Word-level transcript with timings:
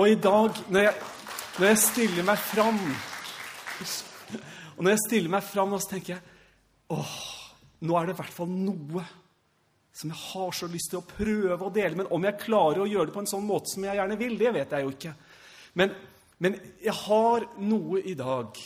og 0.00 0.08
i 0.08 0.16
dag, 0.16 0.60
når 0.72 0.86
jeg, 0.86 0.94
når 1.58 1.66
jeg 1.66 1.80
stiller 1.82 2.24
meg 2.24 2.38
fram 2.40 2.78
Og 4.76 4.84
når 4.86 4.94
jeg 4.94 5.02
stiller 5.02 5.32
meg 5.34 5.44
fram, 5.44 5.74
så 5.76 5.90
tenker 5.90 6.14
jeg 6.14 6.22
åh, 6.94 7.16
nå 7.84 7.96
er 7.98 8.08
det 8.08 8.14
i 8.14 8.20
hvert 8.22 8.32
fall 8.32 8.48
noe 8.48 9.02
som 10.00 10.08
jeg 10.08 10.22
har 10.30 10.56
så 10.56 10.68
lyst 10.70 10.88
til 10.94 11.02
å 11.02 11.04
prøve 11.04 11.66
å 11.66 11.72
dele. 11.74 11.98
Men 11.98 12.08
om 12.14 12.24
jeg 12.24 12.40
klarer 12.40 12.80
å 12.80 12.88
gjøre 12.88 13.10
det 13.10 13.14
på 13.14 13.20
en 13.20 13.28
sånn 13.28 13.44
måte 13.44 13.74
som 13.74 13.84
jeg 13.84 13.98
gjerne 13.98 14.16
vil, 14.16 14.38
det 14.40 14.52
vet 14.56 14.72
jeg 14.72 14.86
jo 14.86 14.92
ikke. 14.94 15.12
Men, 15.76 15.92
men 16.40 16.56
jeg 16.80 16.96
har 17.02 17.46
noe 17.60 18.00
i 18.00 18.16
dag 18.16 18.56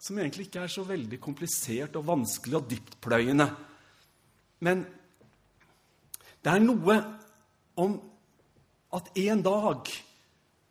som 0.00 0.18
egentlig 0.18 0.48
ikke 0.48 0.64
er 0.64 0.72
så 0.72 0.86
veldig 0.88 1.20
komplisert 1.20 1.98
og 2.00 2.08
vanskelig 2.08 2.56
og 2.56 2.68
dyptpløyende. 2.72 3.48
Men 4.64 4.84
det 6.40 6.54
er 6.54 6.64
noe 6.64 6.98
om 7.84 7.98
at 8.96 9.12
en 9.20 9.44
dag 9.44 9.92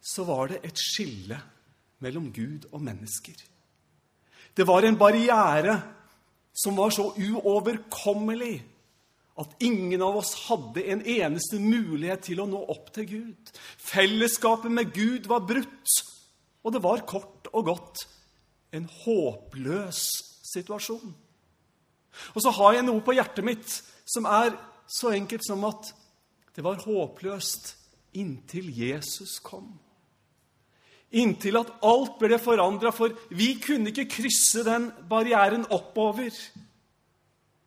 så 0.08 0.24
var 0.28 0.52
det 0.52 0.62
et 0.64 0.80
skille 0.80 1.38
mellom 2.04 2.32
Gud 2.34 2.70
og 2.72 2.82
mennesker. 2.86 3.36
Det 4.58 4.66
var 4.68 4.86
en 4.86 4.98
barriere 4.98 5.76
som 6.58 6.78
var 6.78 6.94
så 6.96 7.12
uoverkommelig 7.12 8.56
at 9.38 9.54
ingen 9.62 10.02
av 10.02 10.16
oss 10.18 10.34
hadde 10.48 10.82
en 10.90 11.04
eneste 11.06 11.60
mulighet 11.62 12.24
til 12.26 12.42
å 12.42 12.48
nå 12.50 12.64
opp 12.74 12.90
til 12.96 13.06
Gud. 13.10 13.52
Fellesskapet 13.78 14.74
med 14.74 14.94
Gud 14.96 15.28
var 15.30 15.46
brutt, 15.46 15.98
og 16.66 16.74
det 16.74 16.82
var 16.82 17.06
kort 17.06 17.52
og 17.52 17.68
godt 17.68 18.08
en 18.74 18.88
håpløs 19.04 20.02
situasjon. 20.48 21.14
Og 22.34 22.42
så 22.42 22.54
har 22.58 22.80
jeg 22.80 22.88
noe 22.88 23.04
på 23.06 23.14
hjertet 23.14 23.46
mitt 23.46 23.70
som 24.08 24.26
er 24.26 24.56
så 24.90 25.12
enkelt 25.14 25.46
som 25.46 25.68
at 25.68 25.92
det 26.58 26.66
var 26.66 26.82
håpløst 26.82 27.76
inntil 28.18 28.72
Jesus 28.74 29.38
kom. 29.46 29.76
Inntil 31.16 31.56
at 31.62 31.72
alt 31.88 32.18
ble 32.20 32.40
forandra, 32.42 32.92
for 32.92 33.14
vi 33.32 33.54
kunne 33.64 33.94
ikke 33.94 34.10
krysse 34.18 34.66
den 34.68 34.90
barrieren 35.08 35.64
oppover. 35.72 36.36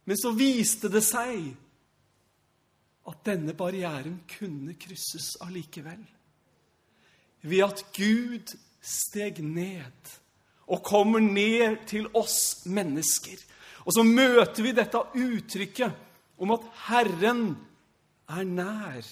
Men 0.04 0.18
så 0.20 0.34
viste 0.36 0.90
det 0.92 1.02
seg 1.06 1.52
at 3.10 3.22
denne 3.26 3.54
barrieren 3.56 4.20
kunne 4.28 4.76
krysses 4.80 5.32
allikevel. 5.44 6.02
Ved 7.40 7.64
at 7.64 7.84
Gud 7.96 8.52
steg 8.84 9.40
ned 9.44 10.12
og 10.70 10.84
kommer 10.86 11.22
ned 11.24 11.86
til 11.90 12.06
oss 12.14 12.66
mennesker. 12.68 13.40
Og 13.86 13.96
så 13.96 14.04
møter 14.06 14.62
vi 14.62 14.76
dette 14.76 15.00
uttrykket 15.00 16.40
om 16.40 16.52
at 16.54 16.66
Herren 16.86 17.44
er 18.30 18.44
nær. 18.46 19.06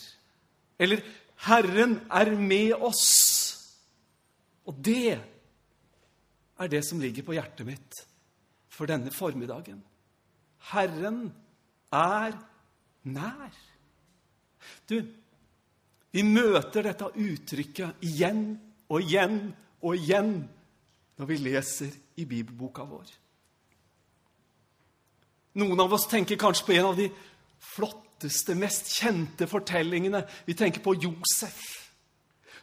Eller 0.78 1.02
Herren 1.48 1.98
er 2.10 2.30
med 2.36 2.76
oss. 2.78 3.06
Og 4.68 4.76
det 4.84 5.16
er 6.58 6.70
det 6.70 6.82
som 6.86 7.00
ligger 7.00 7.24
på 7.24 7.36
hjertet 7.36 7.66
mitt 7.66 8.02
for 8.72 8.90
denne 8.90 9.12
formiddagen. 9.14 9.80
Herren 10.70 11.30
er 11.94 12.36
nær. 13.08 13.54
Du, 14.88 14.98
vi 16.12 16.24
møter 16.26 16.84
dette 16.88 17.08
uttrykket 17.08 18.04
igjen 18.04 18.50
og 18.88 19.04
igjen 19.04 19.40
og 19.84 19.96
igjen 19.96 20.34
når 21.18 21.30
vi 21.30 21.40
leser 21.42 21.94
i 22.20 22.26
bibelboka 22.28 22.84
vår. 22.88 23.08
Noen 25.58 25.80
av 25.82 25.94
oss 25.96 26.06
tenker 26.10 26.38
kanskje 26.38 26.66
på 26.68 26.76
en 26.76 26.90
av 26.92 26.98
de 26.98 27.08
flotteste, 27.74 28.54
mest 28.58 28.92
kjente 28.94 29.48
fortellingene. 29.50 30.22
Vi 30.46 30.54
tenker 30.58 30.82
på 30.84 30.94
Josef, 31.00 31.87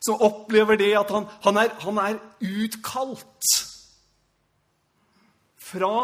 som 0.03 0.21
opplever 0.23 0.79
det 0.79 0.91
at 0.97 1.11
han, 1.13 1.27
han, 1.45 1.61
er, 1.61 1.71
han 1.85 2.01
er 2.01 2.19
utkalt 2.41 3.55
fra 5.65 5.95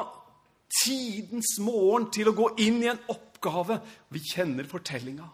tidens 0.81 1.57
morgen 1.61 2.09
til 2.13 2.31
å 2.31 2.37
gå 2.37 2.47
inn 2.63 2.81
i 2.83 2.89
en 2.91 3.03
oppgave. 3.11 3.79
Vi 4.13 4.23
kjenner 4.31 4.69
fortellinga. 4.69 5.27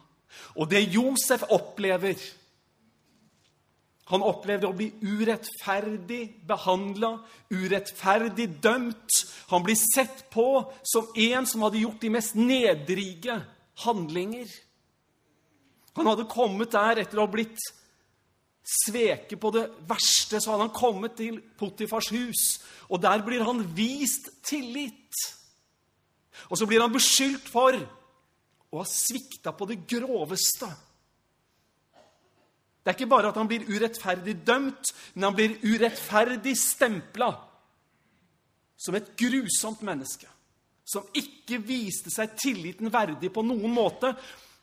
Og 0.58 0.70
det 0.70 0.88
Josef 0.94 1.48
opplever 1.54 2.18
Han 4.08 4.24
opplevde 4.24 4.70
å 4.70 4.76
bli 4.76 4.86
urettferdig 5.04 6.38
behandla, 6.48 7.10
urettferdig 7.52 8.46
dømt. 8.64 9.18
Han 9.52 9.66
blir 9.66 9.76
sett 9.76 10.22
på 10.32 10.46
som 10.88 11.10
en 11.12 11.44
som 11.50 11.66
hadde 11.66 11.82
gjort 11.82 12.06
de 12.06 12.14
mest 12.14 12.38
nedrige 12.40 13.36
handlinger. 13.84 14.48
Han 16.00 16.08
hadde 16.08 16.30
kommet 16.32 16.72
der 16.72 17.02
etter 17.04 17.20
å 17.20 17.26
ha 17.26 17.34
blitt 17.34 17.60
sveket 18.68 19.40
på 19.40 19.52
det 19.56 19.66
verste. 19.88 20.42
Så 20.42 20.52
hadde 20.52 20.68
han 20.68 20.76
kommet 20.76 21.18
til 21.20 21.40
Potifars 21.60 22.10
hus, 22.12 22.44
og 22.92 23.02
der 23.04 23.24
blir 23.26 23.46
han 23.48 23.64
vist 23.78 24.30
tillit. 24.46 25.16
Og 26.52 26.60
så 26.60 26.68
blir 26.68 26.84
han 26.84 26.94
beskyldt 26.94 27.48
for 27.50 27.78
å 28.68 28.82
ha 28.82 28.88
svikta 28.88 29.54
på 29.56 29.68
det 29.70 29.80
groveste. 29.90 30.70
Det 32.84 32.94
er 32.94 32.96
ikke 32.96 33.12
bare 33.12 33.32
at 33.34 33.40
han 33.40 33.50
blir 33.50 33.68
urettferdig 33.68 34.38
dømt, 34.48 34.94
men 35.16 35.28
han 35.28 35.36
blir 35.36 35.58
urettferdig 35.64 36.54
stempla 36.56 37.34
som 38.78 38.96
et 38.96 39.10
grusomt 39.20 39.82
menneske. 39.84 40.30
Som 40.88 41.10
ikke 41.18 41.60
viste 41.68 42.14
seg 42.14 42.38
tilliten 42.40 42.92
verdig 42.94 43.34
på 43.34 43.44
noen 43.44 43.74
måte. 43.76 44.14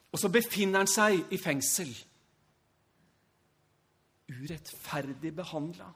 Og 0.08 0.20
så 0.20 0.30
befinner 0.32 0.84
han 0.84 0.88
seg 0.88 1.34
i 1.34 1.40
fengsel. 1.40 1.90
Urettferdig 4.30 5.34
behandla. 5.36 5.90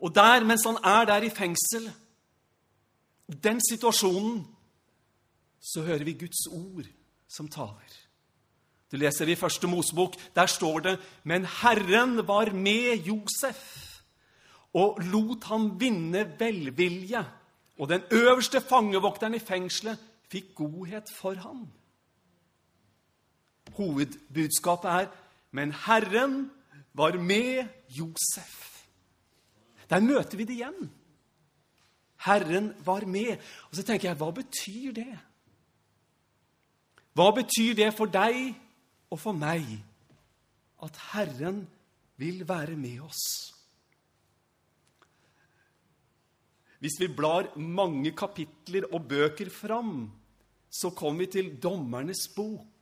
Og 0.00 0.14
der, 0.14 0.44
mens 0.44 0.66
han 0.66 0.78
er 0.84 1.04
der 1.08 1.24
i 1.24 1.30
fengsel, 1.30 1.86
den 3.42 3.60
situasjonen, 3.70 4.44
så 5.60 5.82
hører 5.82 6.04
vi 6.04 6.12
Guds 6.12 6.46
ord 6.52 6.86
som 7.28 7.48
taler. 7.48 7.96
Du 8.92 8.96
leser 8.96 9.28
i 9.28 9.38
første 9.38 9.66
Mosebok. 9.66 10.14
Der 10.34 10.46
står 10.46 10.78
det 10.78 11.00
Men 11.24 11.44
Herren 11.44 12.26
var 12.26 12.52
med 12.52 13.02
Josef 13.06 13.82
og 14.76 15.00
lot 15.00 15.44
ham 15.44 15.80
vinne 15.80 16.26
velvilje. 16.38 17.24
Og 17.78 17.88
den 17.88 18.02
øverste 18.10 18.60
fangevokteren 18.60 19.34
i 19.34 19.42
fengselet 19.42 19.98
fikk 20.30 20.54
godhet 20.54 21.10
for 21.12 21.34
ham. 21.34 21.66
Hovedbudskapet 23.76 24.90
er 24.90 25.06
Men 25.56 25.72
Herren 25.72 26.50
var 26.96 27.16
med 27.16 27.64
Josef. 27.88 28.62
Der 29.88 30.02
møter 30.04 30.36
vi 30.36 30.44
det 30.44 30.58
igjen. 30.58 30.90
Herren 32.26 32.72
var 32.84 33.06
med. 33.08 33.38
Og 33.70 33.78
så 33.78 33.84
tenker 33.86 34.10
jeg, 34.10 34.18
hva 34.20 34.30
betyr 34.34 34.92
det? 34.96 35.12
Hva 37.16 37.30
betyr 37.32 37.76
det 37.78 37.92
for 37.96 38.10
deg 38.12 38.50
og 39.08 39.20
for 39.22 39.36
meg 39.36 39.64
at 40.84 40.98
Herren 41.12 41.62
vil 42.20 42.42
være 42.48 42.76
med 42.76 43.06
oss? 43.06 43.24
Hvis 46.82 46.98
vi 47.00 47.08
blar 47.08 47.54
mange 47.56 48.12
kapitler 48.12 48.84
og 48.92 49.08
bøker 49.08 49.48
fram, 49.50 50.10
så 50.68 50.90
kommer 50.92 51.24
vi 51.24 51.32
til 51.38 51.54
Dommernes 51.62 52.26
bok. 52.36 52.75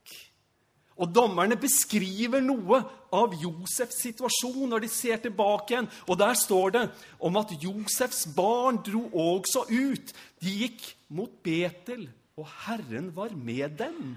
Og 0.94 1.10
Dommerne 1.10 1.56
beskriver 1.59 2.43
noe 2.44 2.78
av 3.15 3.32
Josefs 3.41 3.99
situasjon 4.05 4.69
når 4.71 4.84
de 4.84 4.91
ser 4.93 5.19
tilbake 5.25 5.75
igjen. 5.75 5.88
Og 6.06 6.19
der 6.21 6.37
står 6.38 6.75
det 6.77 6.84
om 7.19 7.41
at 7.41 7.55
Josefs 7.59 8.28
barn 8.37 8.78
dro 8.87 9.09
også 9.10 9.65
ut. 9.72 10.15
De 10.38 10.54
gikk 10.62 10.87
mot 11.15 11.33
Betel 11.43 12.06
og 12.38 12.47
Herren 12.66 13.10
var 13.16 13.34
med 13.34 13.77
dem. 13.78 14.15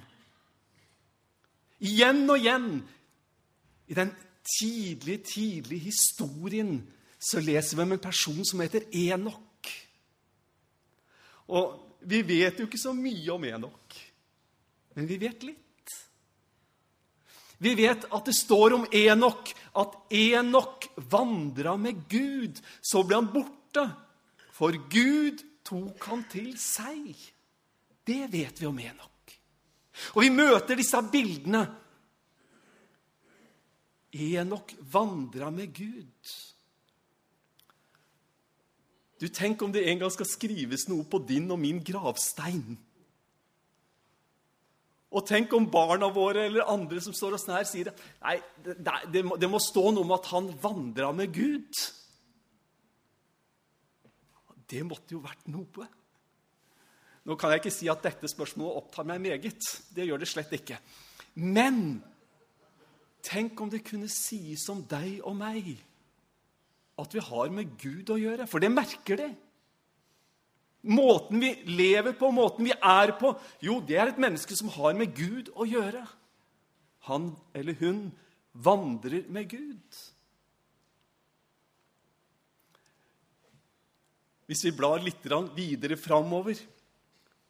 Igjen 1.81 2.23
og 2.29 2.39
igjen 2.41 2.69
i 3.87 3.97
den 3.97 4.13
tidlige, 4.59 5.23
tidlige 5.33 5.89
historien 5.89 6.79
så 7.19 7.41
leser 7.41 7.77
vi 7.77 7.83
om 7.83 7.93
en 7.93 8.01
person 8.01 8.45
som 8.45 8.61
heter 8.61 8.85
Enok. 8.93 9.69
Og 11.47 11.77
vi 12.01 12.21
vet 12.25 12.59
jo 12.59 12.67
ikke 12.67 12.81
så 12.81 12.93
mye 12.93 13.29
om 13.33 13.45
Enok, 13.47 13.95
men 14.97 15.09
vi 15.09 15.17
vet 15.21 15.45
litt. 15.47 15.66
Vi 17.57 17.73
vet 17.77 18.05
at 18.13 18.27
det 18.27 18.35
står 18.37 18.75
om 18.75 18.85
Enok 18.93 19.51
at 19.81 19.95
Enok 20.13 20.87
vandra 21.09 21.73
med 21.77 22.03
Gud. 22.09 22.59
Så 22.81 23.01
ble 23.03 23.17
han 23.17 23.31
borte, 23.33 23.87
for 24.53 24.77
Gud 24.91 25.41
tok 25.65 26.09
han 26.11 26.23
til 26.29 26.53
seg. 26.61 27.13
Det 28.07 28.23
vet 28.31 28.61
vi 28.61 28.69
om 28.69 28.79
Enok. 28.79 29.33
Og 30.15 30.21
vi 30.21 30.29
møter 30.33 30.77
disse 30.77 31.01
bildene. 31.11 31.65
Enok 34.13 34.75
vandra 34.93 35.49
med 35.53 35.73
Gud. 35.73 36.35
Du, 39.17 39.27
Tenk 39.33 39.61
om 39.65 39.73
det 39.73 39.87
en 39.89 40.03
gang 40.03 40.13
skal 40.13 40.29
skrives 40.29 40.85
noe 40.91 41.05
på 41.09 41.19
din 41.25 41.49
og 41.51 41.57
min 41.59 41.81
gravstein. 41.83 42.77
Og 45.17 45.25
tenk 45.25 45.53
om 45.57 45.65
barna 45.71 46.09
våre 46.13 46.45
eller 46.45 46.69
andre 46.69 47.01
som 47.01 47.15
står 47.15 47.37
oss 47.37 47.47
nær, 47.49 47.65
sier 47.65 47.89
nei, 48.21 48.35
det, 48.61 48.77
det, 49.13 49.23
må, 49.25 49.37
det 49.39 49.49
må 49.49 49.61
stå 49.63 49.89
noe 49.89 50.05
om 50.05 50.13
at 50.13 50.29
han 50.29 50.51
vandra 50.61 51.09
med 51.15 51.33
Gud. 51.33 51.79
Det 54.67 54.83
måtte 54.85 55.15
jo 55.15 55.23
vært 55.23 55.47
noe. 55.49 55.87
Nå 57.27 57.35
kan 57.39 57.51
jeg 57.51 57.63
ikke 57.63 57.73
si 57.75 57.89
at 57.91 58.03
dette 58.05 58.29
spørsmålet 58.31 58.83
opptar 58.83 59.07
meg 59.07 59.23
meget. 59.23 59.71
Det 59.95 60.05
gjør 60.05 60.21
det 60.21 60.29
slett 60.29 60.53
ikke. 60.55 60.77
Men 61.43 61.99
tenk 63.25 63.59
om 63.63 63.71
det 63.71 63.83
kunne 63.87 64.07
sies 64.11 64.63
om 64.71 64.85
deg 64.87 65.19
og 65.25 65.35
meg 65.39 65.73
at 66.97 67.13
vi 67.13 67.23
har 67.23 67.51
med 67.53 67.75
Gud 67.81 68.13
å 68.13 68.19
gjøre. 68.19 68.47
For 68.49 68.63
det 68.63 68.71
merker 68.73 69.19
de. 69.19 69.27
Måten 70.87 71.41
vi 71.43 71.51
lever 71.67 72.15
på, 72.15 72.29
måten 72.31 72.67
vi 72.69 72.75
er 72.75 73.11
på 73.19 73.33
Jo, 73.63 73.81
det 73.83 73.97
er 73.99 74.11
et 74.11 74.21
menneske 74.21 74.55
som 74.55 74.71
har 74.71 74.95
med 74.95 75.11
Gud 75.15 75.51
å 75.55 75.67
gjøre. 75.67 76.05
Han 77.09 77.33
eller 77.55 77.75
hun 77.81 78.05
vandrer 78.53 79.27
med 79.31 79.49
Gud. 79.51 79.99
Hvis 84.47 84.63
vi 84.63 84.71
blar 84.71 85.03
litt 85.03 85.27
videre 85.55 85.97
framover, 85.99 86.55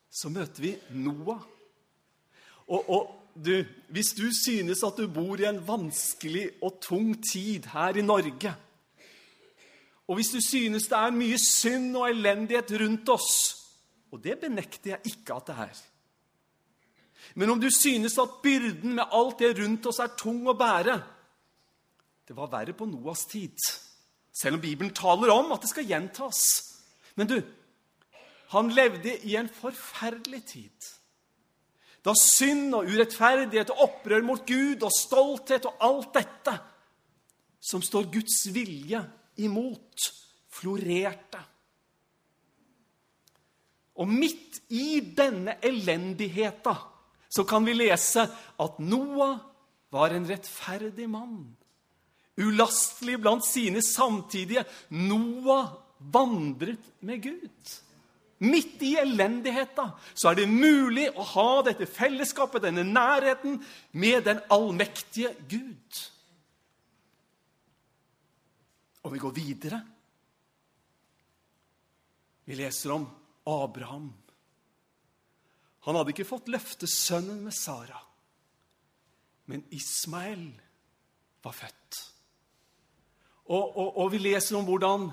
så 0.10 0.30
møter 0.34 0.64
vi 0.64 0.74
Noah. 0.98 1.44
Og, 2.68 2.90
og 2.90 3.12
du, 3.38 3.62
hvis 3.94 4.16
du 4.18 4.26
synes 4.34 4.82
at 4.84 4.98
du 4.98 5.06
bor 5.08 5.38
i 5.40 5.46
en 5.46 5.62
vanskelig 5.62 6.50
og 6.66 6.80
tung 6.82 7.14
tid 7.22 7.70
her 7.70 7.98
i 7.98 8.06
Norge, 8.06 8.54
og 10.08 10.16
hvis 10.16 10.32
du 10.32 10.40
synes 10.42 10.88
det 10.88 10.98
er 10.98 11.16
mye 11.16 11.38
synd 11.42 11.96
og 12.00 12.08
elendighet 12.10 12.72
rundt 12.82 13.10
oss 13.12 13.32
Og 14.12 14.22
det 14.24 14.38
benekter 14.40 14.94
jeg 14.94 15.12
ikke 15.12 15.36
at 15.36 15.50
det 15.50 15.56
er. 15.60 15.80
Men 17.36 17.50
om 17.52 17.60
du 17.60 17.68
synes 17.74 18.16
at 18.22 18.38
byrden 18.44 18.96
med 18.96 19.12
alt 19.12 19.40
det 19.44 19.58
rundt 19.60 19.90
oss 19.92 20.00
er 20.00 20.16
tung 20.16 20.48
å 20.48 20.56
bære 20.56 20.96
Det 22.28 22.36
var 22.36 22.52
verre 22.52 22.76
på 22.76 22.88
Noas 22.88 23.26
tid, 23.28 23.56
selv 24.32 24.58
om 24.58 24.64
Bibelen 24.64 24.94
taler 24.96 25.32
om 25.32 25.52
at 25.56 25.62
det 25.64 25.70
skal 25.72 25.88
gjentas. 25.88 26.42
Men 27.16 27.28
du, 27.28 27.38
han 28.52 28.72
levde 28.76 29.14
i 29.24 29.38
en 29.40 29.48
forferdelig 29.48 30.42
tid. 30.52 30.90
Da 32.04 32.12
synd 32.20 32.76
og 32.76 32.88
urettferdighet 32.88 33.72
og 33.72 33.84
opprør 33.86 34.28
mot 34.28 34.44
Gud 34.48 34.84
og 34.84 34.92
stolthet 34.92 35.66
og 35.68 35.80
alt 35.88 36.12
dette 36.20 36.58
som 37.64 37.84
står 37.84 38.12
Guds 38.12 38.42
vilje 38.56 39.02
imot, 39.44 40.10
florerte. 40.50 41.42
Og 43.98 44.10
midt 44.10 44.62
i 44.74 45.00
denne 45.02 45.58
elendigheta 45.66 46.76
så 47.30 47.44
kan 47.48 47.66
vi 47.66 47.76
lese 47.76 48.24
at 48.62 48.80
Noah 48.80 49.40
var 49.94 50.14
en 50.14 50.28
rettferdig 50.30 51.08
mann. 51.10 51.42
Ulastelig 52.38 53.18
blant 53.22 53.46
sine 53.46 53.82
samtidige. 53.82 54.64
Noah 54.90 55.74
vandret 56.14 56.94
med 57.00 57.24
Gud. 57.24 57.74
Midt 58.38 58.84
i 58.86 58.94
elendigheta 59.02 59.90
så 60.14 60.30
er 60.30 60.44
det 60.44 60.52
mulig 60.52 61.08
å 61.18 61.26
ha 61.34 61.48
dette 61.66 61.88
fellesskapet, 61.90 62.68
denne 62.68 62.86
nærheten, 62.86 63.58
med 63.98 64.28
den 64.30 64.44
allmektige 64.54 65.34
Gud. 65.50 66.04
Og 69.06 69.14
vi 69.14 69.22
går 69.22 69.36
videre. 69.36 69.82
Vi 72.48 72.56
leser 72.56 72.94
om 72.96 73.06
Abraham. 73.48 74.10
Han 75.88 75.96
hadde 75.96 76.12
ikke 76.12 76.28
fått 76.28 76.50
løftesønnen 76.52 77.46
med 77.46 77.56
Sara, 77.56 78.00
men 79.48 79.64
Ismael 79.72 80.50
var 81.44 81.56
født. 81.56 82.00
Og, 83.48 83.78
og, 83.80 83.98
og 84.04 84.10
vi 84.12 84.20
leser 84.20 84.58
om 84.60 84.68
hvordan 84.68 85.08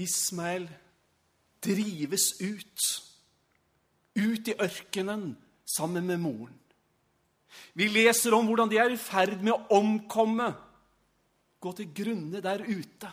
Ismael 0.00 0.64
drives 1.64 2.30
ut, 2.40 2.86
ut 4.16 4.48
i 4.48 4.56
ørkenen 4.56 5.34
sammen 5.68 6.08
med 6.08 6.20
moren. 6.22 6.56
Vi 7.76 7.88
leser 7.88 8.32
om 8.36 8.48
hvordan 8.48 8.72
de 8.72 8.80
er 8.80 8.92
i 8.92 9.00
ferd 9.00 9.40
med 9.44 9.52
å 9.52 9.80
omkomme 9.80 10.48
gå 11.60 11.72
til 11.76 11.92
grunne 11.96 12.42
der 12.44 12.62
ute. 12.66 13.10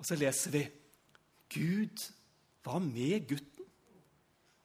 Og 0.00 0.06
så 0.06 0.16
leser 0.18 0.54
vi 0.54 0.64
Gud 1.54 2.02
var 2.64 2.80
med 2.82 3.28
gutten. 3.28 3.66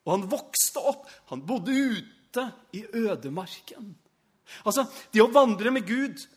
Og 0.07 0.13
han 0.16 0.28
vokste 0.31 0.81
opp. 0.81 1.07
Han 1.30 1.44
bodde 1.46 1.75
ute 1.75 2.46
i 2.74 2.86
ødemarken. 2.98 3.92
Altså, 4.66 4.88
det 5.13 5.22
å 5.22 5.31
vandre 5.34 5.74
med 5.74 5.86
Gud 5.86 6.28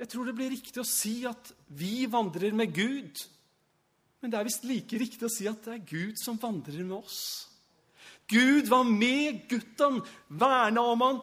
Jeg 0.00 0.08
tror 0.08 0.24
det 0.26 0.32
blir 0.34 0.48
riktig 0.50 0.80
å 0.80 0.88
si 0.88 1.20
at 1.28 1.52
vi 1.78 2.08
vandrer 2.10 2.54
med 2.56 2.72
Gud. 2.74 3.20
Men 4.18 4.32
det 4.32 4.38
er 4.38 4.46
visst 4.48 4.64
like 4.66 4.98
riktig 4.98 5.28
å 5.28 5.30
si 5.30 5.46
at 5.46 5.60
det 5.62 5.74
er 5.76 5.84
Gud 5.86 6.18
som 6.18 6.40
vandrer 6.42 6.80
med 6.82 6.96
oss. 6.96 7.20
Gud 8.26 8.66
var 8.72 8.88
med 8.88 9.44
gutten, 9.50 10.00
verna 10.26 10.82
om 10.90 11.04
han, 11.04 11.20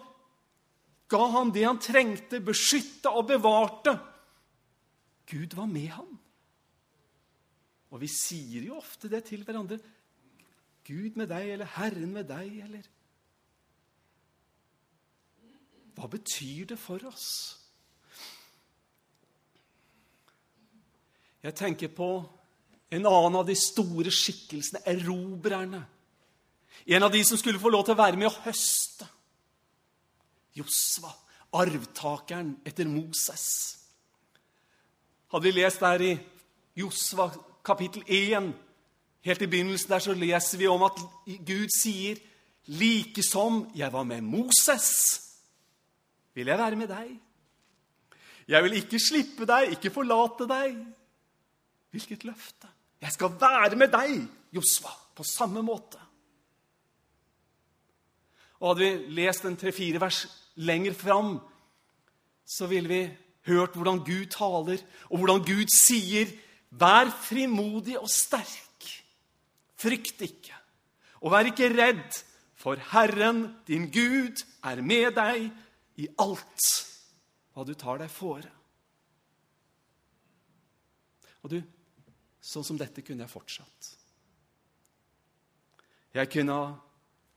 ga 1.10 1.26
han 1.34 1.52
det 1.54 1.66
han 1.66 1.82
trengte, 1.82 2.42
beskytta 2.46 3.12
og 3.18 3.28
bevarte. 3.32 3.96
Gud 5.30 5.56
var 5.58 5.70
med 5.70 5.90
ham. 5.94 6.12
Og 7.90 8.02
vi 8.04 8.10
sier 8.14 8.68
jo 8.70 8.78
ofte 8.78 9.10
det 9.10 9.24
til 9.30 9.44
hverandre. 9.46 9.80
Gud 10.86 11.18
med 11.18 11.30
deg, 11.30 11.54
eller 11.56 11.70
Herren 11.78 12.14
med 12.14 12.30
deg, 12.30 12.64
eller 12.66 12.96
Hva 16.00 16.08
betyr 16.08 16.70
det 16.70 16.78
for 16.80 17.04
oss? 17.10 17.30
Jeg 21.44 21.56
tenker 21.60 21.92
på 21.92 22.08
en 22.96 23.06
annen 23.06 23.36
av 23.36 23.44
de 23.48 23.56
store 23.60 24.12
skikkelsene, 24.14 24.80
erobrerne. 24.88 25.82
En 26.88 27.04
av 27.04 27.12
de 27.12 27.20
som 27.28 27.38
skulle 27.38 27.60
få 27.60 27.72
lov 27.74 27.84
til 27.84 27.98
å 27.98 28.00
være 28.00 28.20
med 28.20 28.30
og 28.30 28.40
høste. 28.46 29.10
Josva, 30.58 31.12
arvtakeren 31.54 32.56
etter 32.66 32.88
Moses. 32.90 33.46
Hadde 35.30 35.46
vi 35.46 35.54
lest 35.58 35.84
der 35.84 36.02
i 36.06 36.16
Josva 36.80 37.30
kapittel 37.66 38.04
1, 38.08 38.52
helt 39.26 39.42
i 39.42 39.50
begynnelsen 39.50 39.92
der, 39.92 40.02
så 40.04 40.16
leser 40.18 40.58
vi 40.58 40.68
om 40.68 40.84
at 40.88 41.00
Gud 41.46 41.70
sier 41.76 42.20
like 42.70 43.24
som 43.26 43.64
jeg 43.76 43.94
var 43.94 44.06
med 44.08 44.26
Moses, 44.26 44.90
vil 46.34 46.50
jeg 46.50 46.58
være 46.58 46.80
med 46.80 46.90
deg. 46.90 47.16
Jeg 48.50 48.66
vil 48.66 48.78
ikke 48.80 49.02
slippe 49.02 49.46
deg, 49.46 49.76
ikke 49.76 49.94
forlate 49.94 50.48
deg. 50.50 50.78
Hvilket 51.94 52.26
løfte! 52.26 52.70
Jeg 53.00 53.14
skal 53.16 53.36
være 53.40 53.78
med 53.80 53.92
deg, 53.94 54.16
Josva, 54.54 54.92
på 55.16 55.24
samme 55.24 55.62
måte. 55.64 56.02
Og 58.60 58.74
Hadde 58.74 58.84
vi 58.84 59.20
lest 59.22 59.46
en 59.48 59.58
tre-fire 59.58 60.02
vers 60.02 60.26
lenger 60.60 60.94
fram, 60.94 61.38
så 62.46 62.68
ville 62.68 62.90
vi 62.90 63.02
hørt 63.48 63.78
hvordan 63.78 64.04
Gud 64.04 64.26
taler, 64.34 64.82
og 65.10 65.18
hvordan 65.18 65.46
Gud 65.46 65.70
sier, 65.72 66.28
'Vær 66.72 67.10
frimodig 67.10 67.98
og 68.00 68.10
sterk. 68.10 68.86
Frykt 69.76 70.22
ikke.' 70.22 70.60
Og 71.22 71.32
vær 71.32 71.48
ikke 71.50 71.70
redd, 71.74 72.24
for 72.56 72.76
Herren, 72.76 73.56
din 73.68 73.92
Gud, 73.92 74.36
er 74.64 74.82
med 74.82 75.16
deg 75.16 75.50
i 75.96 76.08
alt 76.20 76.68
hva 77.54 77.64
du 77.64 77.74
tar 77.74 78.00
deg 78.00 78.12
fore. 78.12 78.52
Og 81.44 81.50
du, 81.50 81.60
sånn 82.40 82.64
som 82.68 82.78
dette 82.80 83.02
kunne 83.02 83.24
jeg 83.24 83.32
fortsatt. 83.32 83.90
Jeg 86.14 86.30
kunne 86.30 86.56
ha 86.56 86.89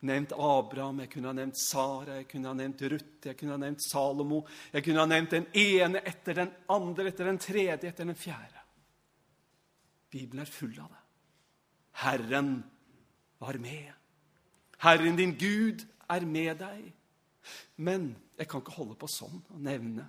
nevnt 0.03 0.33
Abraham, 0.35 1.03
jeg 1.05 1.11
kunne 1.13 1.31
ha 1.31 1.37
nevnt 1.37 1.59
Sara, 1.59 2.19
jeg 2.19 2.29
kunne 2.31 2.51
ha 2.51 2.57
nevnt 2.59 2.83
Ruth, 2.91 3.29
jeg 3.29 3.39
kunne 3.39 3.55
ha 3.55 3.61
nevnt 3.63 3.85
Salomo. 3.85 4.43
Jeg 4.73 4.85
kunne 4.87 5.05
ha 5.05 5.09
nevnt 5.11 5.37
den 5.37 5.47
ene 5.55 6.03
etter 6.07 6.41
den 6.41 6.51
andre, 6.75 7.07
etter 7.11 7.31
den 7.31 7.39
tredje, 7.43 7.89
etter 7.89 8.09
den 8.09 8.19
fjerde. 8.19 8.63
Bibelen 10.13 10.43
er 10.43 10.51
full 10.51 10.75
av 10.83 10.91
det. 10.91 11.03
Herren 12.03 12.51
var 13.41 13.59
med. 13.63 13.93
Herren 14.83 15.17
din 15.17 15.37
Gud 15.39 15.87
er 16.11 16.27
med 16.27 16.59
deg. 16.61 16.83
Men 17.77 18.13
jeg 18.39 18.49
kan 18.49 18.63
ikke 18.63 18.77
holde 18.77 18.99
på 18.99 19.09
sånn 19.11 19.41
og 19.55 19.63
nevne. 19.63 20.05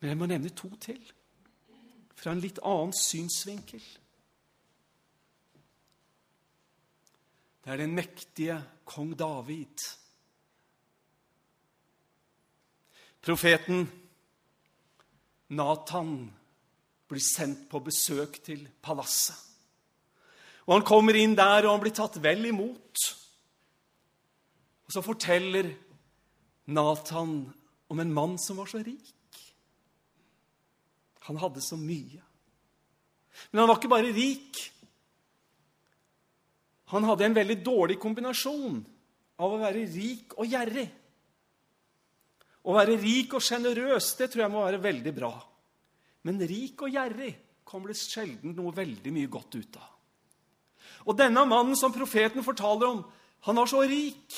Men 0.00 0.12
jeg 0.12 0.20
må 0.20 0.28
nevne 0.28 0.52
to 0.56 0.70
til. 0.82 1.00
Fra 2.14 2.32
en 2.34 2.42
litt 2.44 2.60
annen 2.62 2.94
synsvinkel. 2.96 3.82
Det 7.64 7.72
er 7.72 7.80
den 7.80 7.94
mektige 7.96 8.58
kong 8.84 9.14
David. 9.16 9.80
Profeten 13.24 13.86
Nathan 15.48 16.10
blir 17.08 17.24
sendt 17.24 17.64
på 17.70 17.80
besøk 17.80 18.36
til 18.44 18.66
palasset. 18.84 19.38
Og 20.66 20.74
Han 20.74 20.84
kommer 20.84 21.16
inn 21.16 21.36
der, 21.36 21.64
og 21.64 21.74
han 21.76 21.80
blir 21.80 21.92
tatt 21.92 22.16
vel 22.24 22.46
imot. 22.48 23.00
Og 24.84 24.92
så 24.92 25.02
forteller 25.04 25.70
Nathan 26.66 27.52
om 27.88 28.00
en 28.00 28.12
mann 28.12 28.38
som 28.40 28.60
var 28.60 28.68
så 28.68 28.80
rik. 28.84 29.40
Han 31.28 31.40
hadde 31.40 31.60
så 31.64 31.76
mye. 31.80 32.20
Men 33.50 33.60
han 33.60 33.68
var 33.68 33.80
ikke 33.80 33.92
bare 33.92 34.12
rik. 34.12 34.60
Han 36.92 37.06
hadde 37.08 37.24
en 37.28 37.36
veldig 37.36 37.56
dårlig 37.64 37.96
kombinasjon 38.02 38.82
av 39.40 39.54
å 39.54 39.60
være 39.62 39.86
rik 39.94 40.36
og 40.36 40.48
gjerrig. 40.48 40.86
Å 42.64 42.76
være 42.76 42.98
rik 43.00 43.34
og 43.36 43.44
sjenerøs 43.44 44.14
det 44.18 44.30
tror 44.32 44.44
jeg 44.44 44.52
må 44.52 44.64
være 44.64 44.82
veldig 44.84 45.14
bra. 45.16 45.32
Men 46.24 46.40
rik 46.40 46.84
og 46.84 46.92
gjerrig 46.92 47.32
kommer 47.64 47.92
det 47.92 48.00
sjelden 48.00 48.54
noe 48.56 48.72
veldig 48.76 49.12
mye 49.12 49.32
godt 49.32 49.58
ut 49.58 49.78
av. 49.80 49.90
Og 51.04 51.16
denne 51.18 51.44
mannen 51.48 51.76
som 51.76 51.92
profeten 51.92 52.44
fortaler 52.44 52.88
om, 52.88 53.02
han 53.44 53.58
var 53.60 53.68
så 53.68 53.82
rik, 53.84 54.36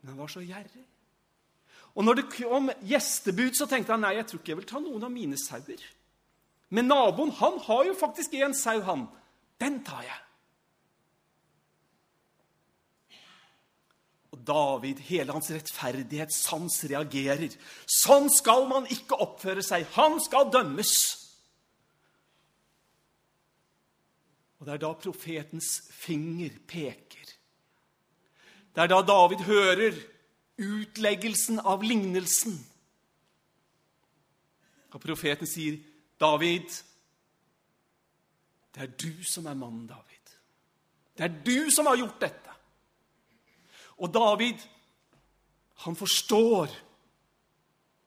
men 0.00 0.12
han 0.12 0.20
var 0.20 0.32
så 0.32 0.42
gjerrig. 0.44 0.84
Og 1.96 2.04
når 2.04 2.20
det 2.20 2.28
kom 2.32 2.70
gjestebud, 2.88 3.54
så 3.56 3.68
tenkte 3.68 3.94
han 3.94 4.04
nei, 4.04 4.16
jeg 4.16 4.28
tror 4.28 4.40
ikke 4.40 4.52
jeg 4.52 4.60
vil 4.62 4.68
ta 4.68 4.80
noen 4.80 5.04
av 5.04 5.12
mine 5.12 5.38
sauer. 5.40 5.80
Men 6.72 6.88
naboen 6.88 7.32
han 7.36 7.58
har 7.66 7.84
jo 7.88 7.96
faktisk 7.96 8.36
én 8.40 8.56
sau, 8.56 8.78
han. 8.84 9.06
Den 9.60 9.80
tar 9.84 10.04
jeg. 10.04 10.20
David, 14.46 14.98
hele 15.06 15.34
hans 15.34 15.50
rettferdighetssans, 15.54 16.80
reagerer. 16.90 17.52
Sånn 17.86 18.28
skal 18.32 18.66
man 18.70 18.88
ikke 18.90 19.18
oppføre 19.22 19.62
seg. 19.64 19.86
Han 19.96 20.18
skal 20.22 20.50
dømmes. 20.52 20.94
Og 24.58 24.66
det 24.66 24.74
er 24.76 24.82
da 24.82 24.92
profetens 24.94 25.70
finger 25.90 26.54
peker. 26.70 27.30
Det 28.72 28.82
er 28.84 28.90
da 28.90 29.00
David 29.04 29.42
hører 29.46 29.96
utleggelsen 30.62 31.58
av 31.66 31.82
lignelsen. 31.82 32.54
Og 34.92 35.00
profeten 35.00 35.48
sier, 35.48 35.80
'David, 36.20 36.68
det 38.74 38.82
er 38.82 38.86
du 38.86 39.24
som 39.24 39.46
er 39.46 39.54
mannen, 39.54 39.86
David. 39.86 40.36
Det 41.18 41.24
er 41.24 41.34
du 41.44 41.70
som 41.70 41.86
har 41.86 41.96
gjort 41.96 42.20
dette.' 42.20 42.51
Og 44.02 44.10
David, 44.10 44.58
han 45.86 45.96
forstår 45.96 46.72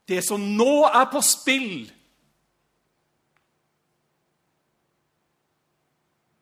det 0.08 0.22
som 0.26 0.42
nå 0.58 0.86
er 0.90 1.06
på 1.12 1.22
spill. 1.24 1.86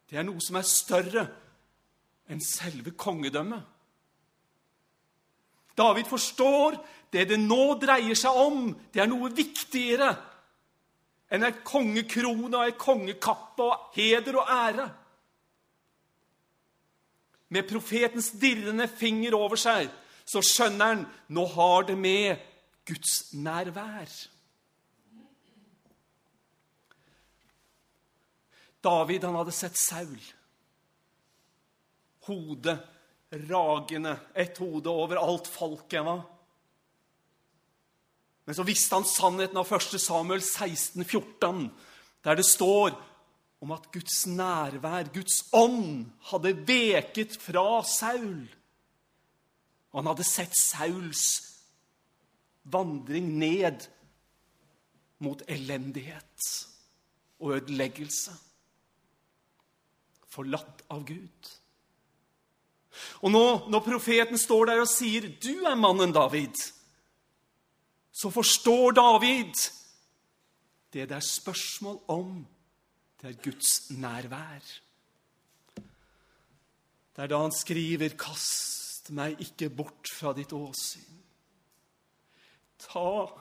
Det 0.09 0.19
er 0.19 0.25
noe 0.27 0.41
som 0.43 0.57
er 0.59 0.67
større 0.67 1.23
enn 2.33 2.41
selve 2.43 2.95
kongedømmet. 2.97 3.61
David 5.77 6.05
forstår 6.05 6.77
det 7.13 7.27
det 7.31 7.39
nå 7.41 7.75
dreier 7.81 8.17
seg 8.17 8.37
om. 8.37 8.67
Det 8.93 9.01
er 9.01 9.09
noe 9.09 9.31
viktigere 9.33 10.11
enn 11.33 11.45
ei 11.47 11.55
kongekrone 11.65 12.51
og 12.51 12.65
ei 12.67 12.75
kongekappe 12.77 13.65
og 13.65 13.95
heder 13.95 14.37
og 14.41 14.51
ære. 14.53 14.85
Med 17.53 17.67
profetens 17.69 18.31
dirrende 18.41 18.87
finger 18.89 19.35
over 19.37 19.59
seg 19.59 19.91
så 20.25 20.41
skjønner 20.41 20.93
han 20.93 21.03
nå 21.35 21.43
har 21.53 21.85
det 21.89 21.97
med 21.99 22.39
Guds 22.87 23.33
nærvær. 23.35 24.09
David 28.83 29.23
han 29.23 29.37
hadde 29.39 29.55
sett 29.55 29.77
Saul. 29.79 30.19
Hodet 32.27 32.79
ragende, 33.49 34.17
ett 34.33 34.57
hode 34.61 34.91
over 34.91 35.21
alt 35.21 35.47
folket 35.49 36.03
Va? 36.05 36.17
Men 38.43 38.57
så 38.57 38.65
visste 38.67 38.97
han 38.97 39.07
sannheten 39.07 39.57
av 39.57 39.69
1. 39.71 39.95
Samuel 40.01 40.41
16, 40.43 41.05
14, 41.05 41.69
der 42.27 42.35
det 42.35 42.45
står 42.47 42.91
om 43.63 43.71
at 43.71 43.87
Guds 43.95 44.25
nærvær, 44.27 45.07
Guds 45.15 45.39
ånd, 45.55 46.09
hadde 46.27 46.51
veket 46.67 47.37
fra 47.39 47.79
Saul. 47.87 48.43
Og 49.93 50.01
han 50.01 50.09
hadde 50.11 50.27
sett 50.27 50.55
Sauls 50.59 51.23
vandring 52.63 53.29
ned 53.39 53.85
mot 55.23 55.43
elendighet 55.47 56.47
og 57.39 57.55
ødeleggelse. 57.61 58.35
Forlatt 60.33 60.83
av 60.91 61.05
Gud. 61.07 61.51
Og 63.23 63.31
nå, 63.31 63.45
når 63.71 63.85
profeten 63.85 64.37
står 64.37 64.65
der 64.69 64.81
og 64.83 64.89
sier, 64.91 65.29
'Du 65.29 65.63
er 65.65 65.75
mannen 65.75 66.13
David', 66.13 66.59
så 68.11 68.29
forstår 68.29 68.91
David 68.91 69.55
det 70.93 71.09
det 71.09 71.15
er 71.15 71.25
spørsmål 71.25 71.99
om, 72.07 72.47
det 73.23 73.29
er 73.31 73.43
Guds 73.43 73.89
nærvær. 73.95 74.65
Det 77.15 77.21
er 77.23 77.29
da 77.31 77.37
han 77.39 77.53
skriver, 77.55 78.09
'Kast 78.19 79.11
meg 79.15 79.39
ikke 79.39 79.69
bort 79.69 80.09
fra 80.11 80.33
ditt 80.33 80.51
åsyn'. 80.51 81.21
Ta 82.79 83.31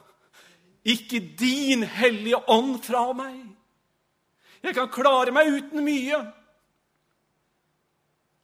ikke 0.85 1.19
din 1.39 1.83
hellige 1.83 2.39
ånd 2.47 2.79
fra 2.83 3.11
meg. 3.13 3.43
Jeg 4.63 4.73
kan 4.73 4.87
klare 4.87 5.31
meg 5.35 5.51
uten 5.51 5.83
mye. 5.83 6.31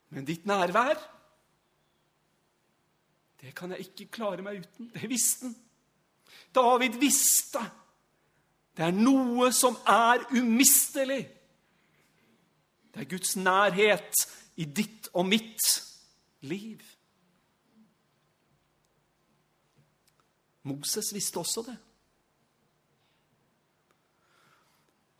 Men 0.09 0.25
ditt 0.25 0.45
nærvær, 0.45 0.99
det 3.39 3.55
kan 3.55 3.71
jeg 3.71 3.79
ikke 3.79 4.11
klare 4.11 4.41
meg 4.41 4.59
uten. 4.59 4.91
Det 4.91 5.09
visste 5.09 5.45
han. 5.45 5.55
David 6.51 6.99
visste 6.99 7.63
det 8.79 8.85
er 8.87 8.95
noe 8.95 9.49
som 9.51 9.75
er 9.91 10.21
umistelig. 10.31 11.25
Det 12.95 13.01
er 13.03 13.09
Guds 13.11 13.33
nærhet 13.35 14.21
i 14.55 14.63
ditt 14.63 15.09
og 15.11 15.25
mitt 15.27 15.65
liv. 16.47 16.79
Moses 20.63 21.11
visste 21.11 21.41
også 21.41 21.65
det. 21.67 21.75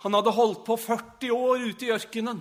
Han 0.07 0.15
hadde 0.15 0.35
holdt 0.39 0.63
på 0.63 0.79
40 0.79 1.35
år 1.35 1.67
ute 1.67 1.89
i 1.89 1.91
ørkenen. 1.91 2.39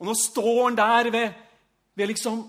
Og 0.00 0.08
nå 0.10 0.18
står 0.20 0.62
han 0.66 0.76
der 0.76 1.10
ved, 1.16 1.40
ved 1.96 2.12
liksom 2.12 2.44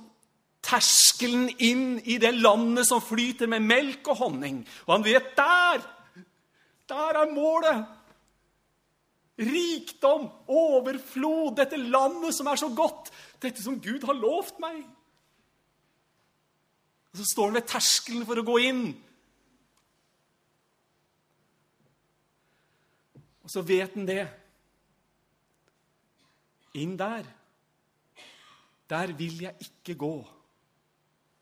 terskelen 0.60 1.48
inn 1.64 1.88
i 2.04 2.20
det 2.20 2.36
landet 2.36 2.92
som 2.92 3.00
flyter 3.00 3.48
med 3.48 3.64
melk 3.64 4.12
og 4.12 4.26
honning. 4.26 4.62
Og 4.90 4.96
han 4.98 5.08
vet 5.08 5.32
der! 5.40 6.01
Der 6.92 7.20
er 7.22 7.34
målet! 7.34 7.86
Rikdom, 9.42 10.28
overflod, 10.52 11.56
dette 11.58 11.80
landet 11.80 12.36
som 12.36 12.50
er 12.52 12.60
så 12.60 12.68
godt. 12.76 13.10
Dette 13.42 13.64
som 13.64 13.80
Gud 13.82 14.04
har 14.06 14.18
lovt 14.18 14.60
meg. 14.62 14.84
Og 17.12 17.18
Så 17.18 17.26
står 17.32 17.50
han 17.50 17.58
ved 17.58 17.70
terskelen 17.72 18.28
for 18.28 18.38
å 18.38 18.46
gå 18.46 18.58
inn. 18.68 18.84
Og 23.42 23.50
så 23.50 23.64
vet 23.66 23.96
han 23.98 24.06
det. 24.08 24.26
Inn 26.78 26.94
der 27.00 27.26
der 28.92 29.14
vil 29.16 29.42
jeg 29.42 29.56
ikke 29.60 29.96
gå 29.96 30.16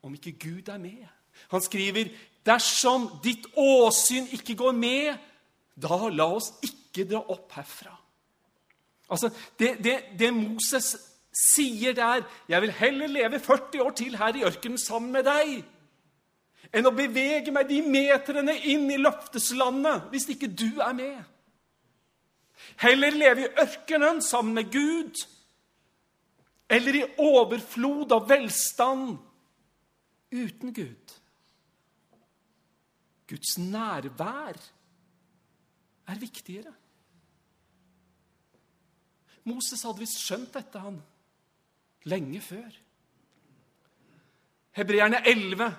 om 0.02 0.14
ikke 0.14 0.32
Gud 0.38 0.68
er 0.68 0.78
med. 0.78 1.06
Han 1.50 1.60
skriver, 1.60 2.04
'Dersom 2.46 3.08
ditt 3.24 3.46
åsyn 3.56 4.26
ikke 4.32 4.54
går 4.56 4.72
med, 4.72 5.18
da 5.82 6.08
la 6.12 6.28
oss 6.36 6.52
ikke 6.66 7.06
dra 7.10 7.22
opp 7.32 7.52
herfra.' 7.58 7.96
Altså, 9.10 9.30
det, 9.58 9.72
det, 9.82 9.96
det 10.18 10.30
Moses 10.34 10.96
sier 11.32 11.92
der 11.92 12.22
'Jeg 12.48 12.62
vil 12.62 12.72
heller 12.72 13.06
leve 13.06 13.40
40 13.40 13.82
år 13.82 13.90
til 13.90 14.16
her 14.16 14.36
i 14.36 14.44
ørkenen 14.44 14.78
sammen 14.78 15.12
med 15.12 15.24
deg' 15.24 15.64
enn 16.72 16.86
å 16.86 16.94
bevege 16.94 17.52
meg 17.54 17.68
de 17.68 17.80
meterne 17.82 18.54
inn 18.70 18.90
i 18.90 19.00
løfteslandet 19.00 20.10
hvis 20.12 20.28
ikke 20.34 20.50
du 20.54 20.80
er 20.82 20.94
med. 20.94 21.18
Heller 22.80 23.16
leve 23.16 23.46
i 23.46 23.52
ørkenen 23.64 24.20
sammen 24.22 24.54
med 24.54 24.70
Gud 24.72 25.24
eller 26.70 27.00
i 27.00 27.06
overflod 27.18 28.12
av 28.14 28.28
velstand 28.30 29.16
uten 30.30 30.74
Gud. 30.76 31.16
Guds 33.30 33.56
nærvær 33.58 34.58
er 36.10 36.20
viktigere. 36.20 36.72
Moses 39.48 39.82
hadde 39.86 40.02
visst 40.02 40.20
skjønt 40.20 40.52
dette, 40.54 40.82
han, 40.82 40.98
lenge 42.10 42.42
før. 42.44 42.74
Hebreerne 44.76 45.22
11 45.26 45.70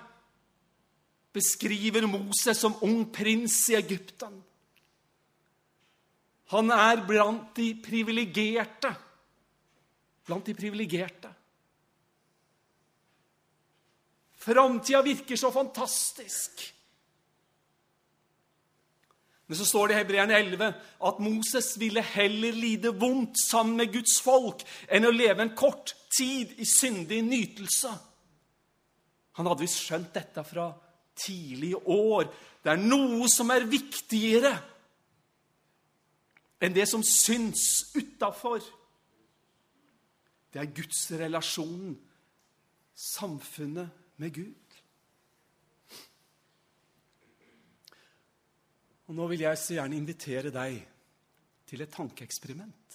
beskriver 1.32 2.08
Moses 2.10 2.58
som 2.60 2.74
ung 2.84 3.06
prins 3.14 3.54
i 3.72 3.78
Egypten. 3.78 4.34
Han 6.52 6.74
er 6.74 7.06
blant 7.06 7.54
de 7.56 7.70
privilegerte 7.80 8.92
blant 10.26 10.46
de 10.46 10.54
privilegerte. 10.54 11.30
Framtida 14.42 15.02
virker 15.02 15.38
så 15.38 15.52
fantastisk. 15.54 16.64
Men 19.52 19.58
så 19.58 19.66
står 19.68 19.90
det 19.90 19.94
i 19.94 19.98
Hebreerne 19.98 20.36
11 20.40 20.68
at 21.04 21.18
Moses 21.20 21.66
ville 21.76 22.00
heller 22.00 22.54
lide 22.56 22.88
vondt 22.96 23.36
sammen 23.36 23.76
med 23.76 23.90
Guds 23.92 24.14
folk 24.24 24.62
enn 24.88 25.04
å 25.04 25.10
leve 25.12 25.44
en 25.44 25.52
kort 25.52 25.92
tid 26.16 26.54
i 26.56 26.64
syndig 26.64 27.18
nytelse. 27.26 27.90
Han 29.36 29.50
hadde 29.50 29.60
visst 29.66 29.82
skjønt 29.84 30.08
dette 30.16 30.40
fra 30.48 30.70
tidlige 31.20 31.82
år. 31.84 32.30
Det 32.64 32.72
er 32.72 32.80
noe 32.80 33.28
som 33.28 33.52
er 33.52 33.68
viktigere 33.68 34.54
enn 36.64 36.72
det 36.72 36.88
som 36.88 37.04
syns 37.04 37.92
utafor. 37.92 38.64
Det 40.48 40.64
er 40.64 40.72
Guds 40.80 41.10
relasjon, 41.20 41.92
samfunnet 42.96 43.92
med 44.16 44.32
Gud. 44.40 44.61
Og 49.12 49.16
nå 49.18 49.26
vil 49.28 49.42
jeg 49.44 49.58
så 49.60 49.74
gjerne 49.76 49.96
invitere 50.00 50.48
deg 50.48 50.78
til 51.68 51.82
et 51.84 51.90
tankeeksperiment. 51.92 52.94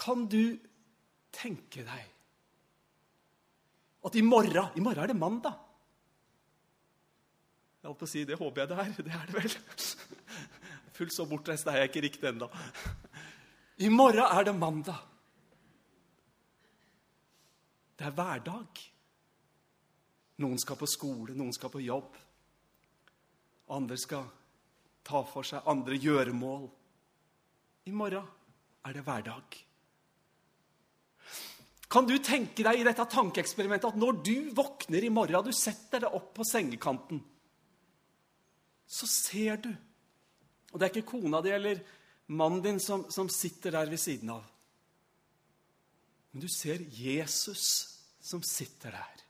Kan 0.00 0.24
du 0.32 0.56
tenke 1.28 1.84
deg 1.84 2.08
at 4.08 4.16
i 4.16 4.24
morgen 4.24 4.72
I 4.72 4.80
morgen 4.80 5.02
er 5.04 5.12
det 5.12 5.18
mandag. 5.20 5.60
Jeg 7.82 7.90
holdt 7.90 8.00
på 8.00 8.08
å 8.08 8.14
si, 8.14 8.24
Det 8.24 8.40
håper 8.40 8.64
jeg 8.64 8.72
det 8.72 8.80
er. 8.80 8.96
Det 8.96 9.12
er 9.12 9.28
det 9.28 9.36
vel. 9.36 9.86
Fullt 10.96 11.12
så 11.12 11.28
bortreist 11.28 11.68
er 11.68 11.82
jeg 11.82 11.92
ikke 11.92 12.06
riktig 12.08 12.32
ennå. 12.32 12.48
I 13.76 13.92
morgen 13.92 14.24
er 14.24 14.48
det 14.48 14.56
mandag. 14.56 15.04
Det 17.92 18.08
er 18.08 18.16
hverdag. 18.16 18.86
Noen 20.40 20.56
skal 20.56 20.80
på 20.80 20.88
skole, 20.88 21.36
noen 21.36 21.52
skal 21.52 21.68
på 21.68 21.84
jobb. 21.84 22.23
Andre 23.74 23.98
skal 24.00 24.24
ta 25.04 25.20
for 25.28 25.46
seg 25.46 25.66
andre 25.70 25.98
gjøremål. 26.00 26.66
I 27.90 27.92
morgen 27.92 28.26
er 28.84 28.96
det 28.96 29.04
hverdag. 29.04 29.60
Kan 31.94 32.08
du 32.08 32.16
tenke 32.18 32.64
deg 32.66 32.80
i 32.80 32.86
dette 32.86 33.04
tankeeksperimentet 33.12 33.92
at 33.92 34.00
når 34.00 34.18
du 34.26 34.36
våkner 34.56 35.04
i 35.04 35.12
morgen, 35.12 35.44
du 35.44 35.54
setter 35.54 36.02
deg 36.02 36.16
opp 36.16 36.32
på 36.38 36.46
sengekanten, 36.48 37.20
så 38.84 39.08
ser 39.10 39.60
du 39.64 39.72
Og 40.74 40.80
det 40.80 40.88
er 40.88 40.90
ikke 40.90 41.12
kona 41.12 41.38
di 41.38 41.52
eller 41.54 41.78
mannen 42.34 42.58
din 42.64 42.80
som, 42.82 43.04
som 43.06 43.28
sitter 43.30 43.70
der 43.76 43.86
ved 43.86 44.00
siden 44.02 44.32
av. 44.34 44.42
Men 46.32 46.42
du 46.42 46.48
ser 46.50 46.82
Jesus 46.90 47.66
som 48.18 48.42
sitter 48.42 48.90
der. 48.90 49.20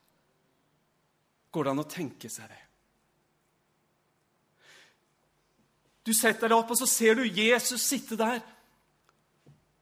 Går 1.53 1.67
det 1.67 1.73
an 1.75 1.83
å 1.83 1.85
tenke 1.85 2.31
seg 2.33 2.49
det? 2.49 2.64
Du 6.05 6.13
setter 6.13 6.51
deg 6.51 6.57
opp, 6.57 6.71
og 6.71 6.77
så 6.77 6.87
ser 6.89 7.17
du 7.17 7.23
Jesus 7.25 7.81
sitte 7.81 8.17
der. 8.19 8.43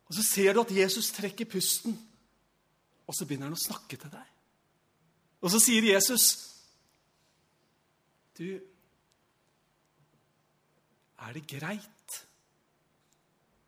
Og 0.08 0.16
så 0.16 0.24
ser 0.24 0.54
du 0.54 0.62
at 0.62 0.72
Jesus 0.72 1.12
trekker 1.12 1.50
pusten, 1.50 1.96
og 3.08 3.16
så 3.16 3.26
begynner 3.28 3.50
han 3.50 3.58
å 3.58 3.60
snakke 3.60 3.98
til 4.00 4.12
deg. 4.14 4.30
Og 5.44 5.52
så 5.52 5.60
sier 5.60 5.84
Jesus, 5.84 6.50
'Du, 8.34 8.60
er 11.20 11.34
det 11.34 11.48
greit 11.48 12.28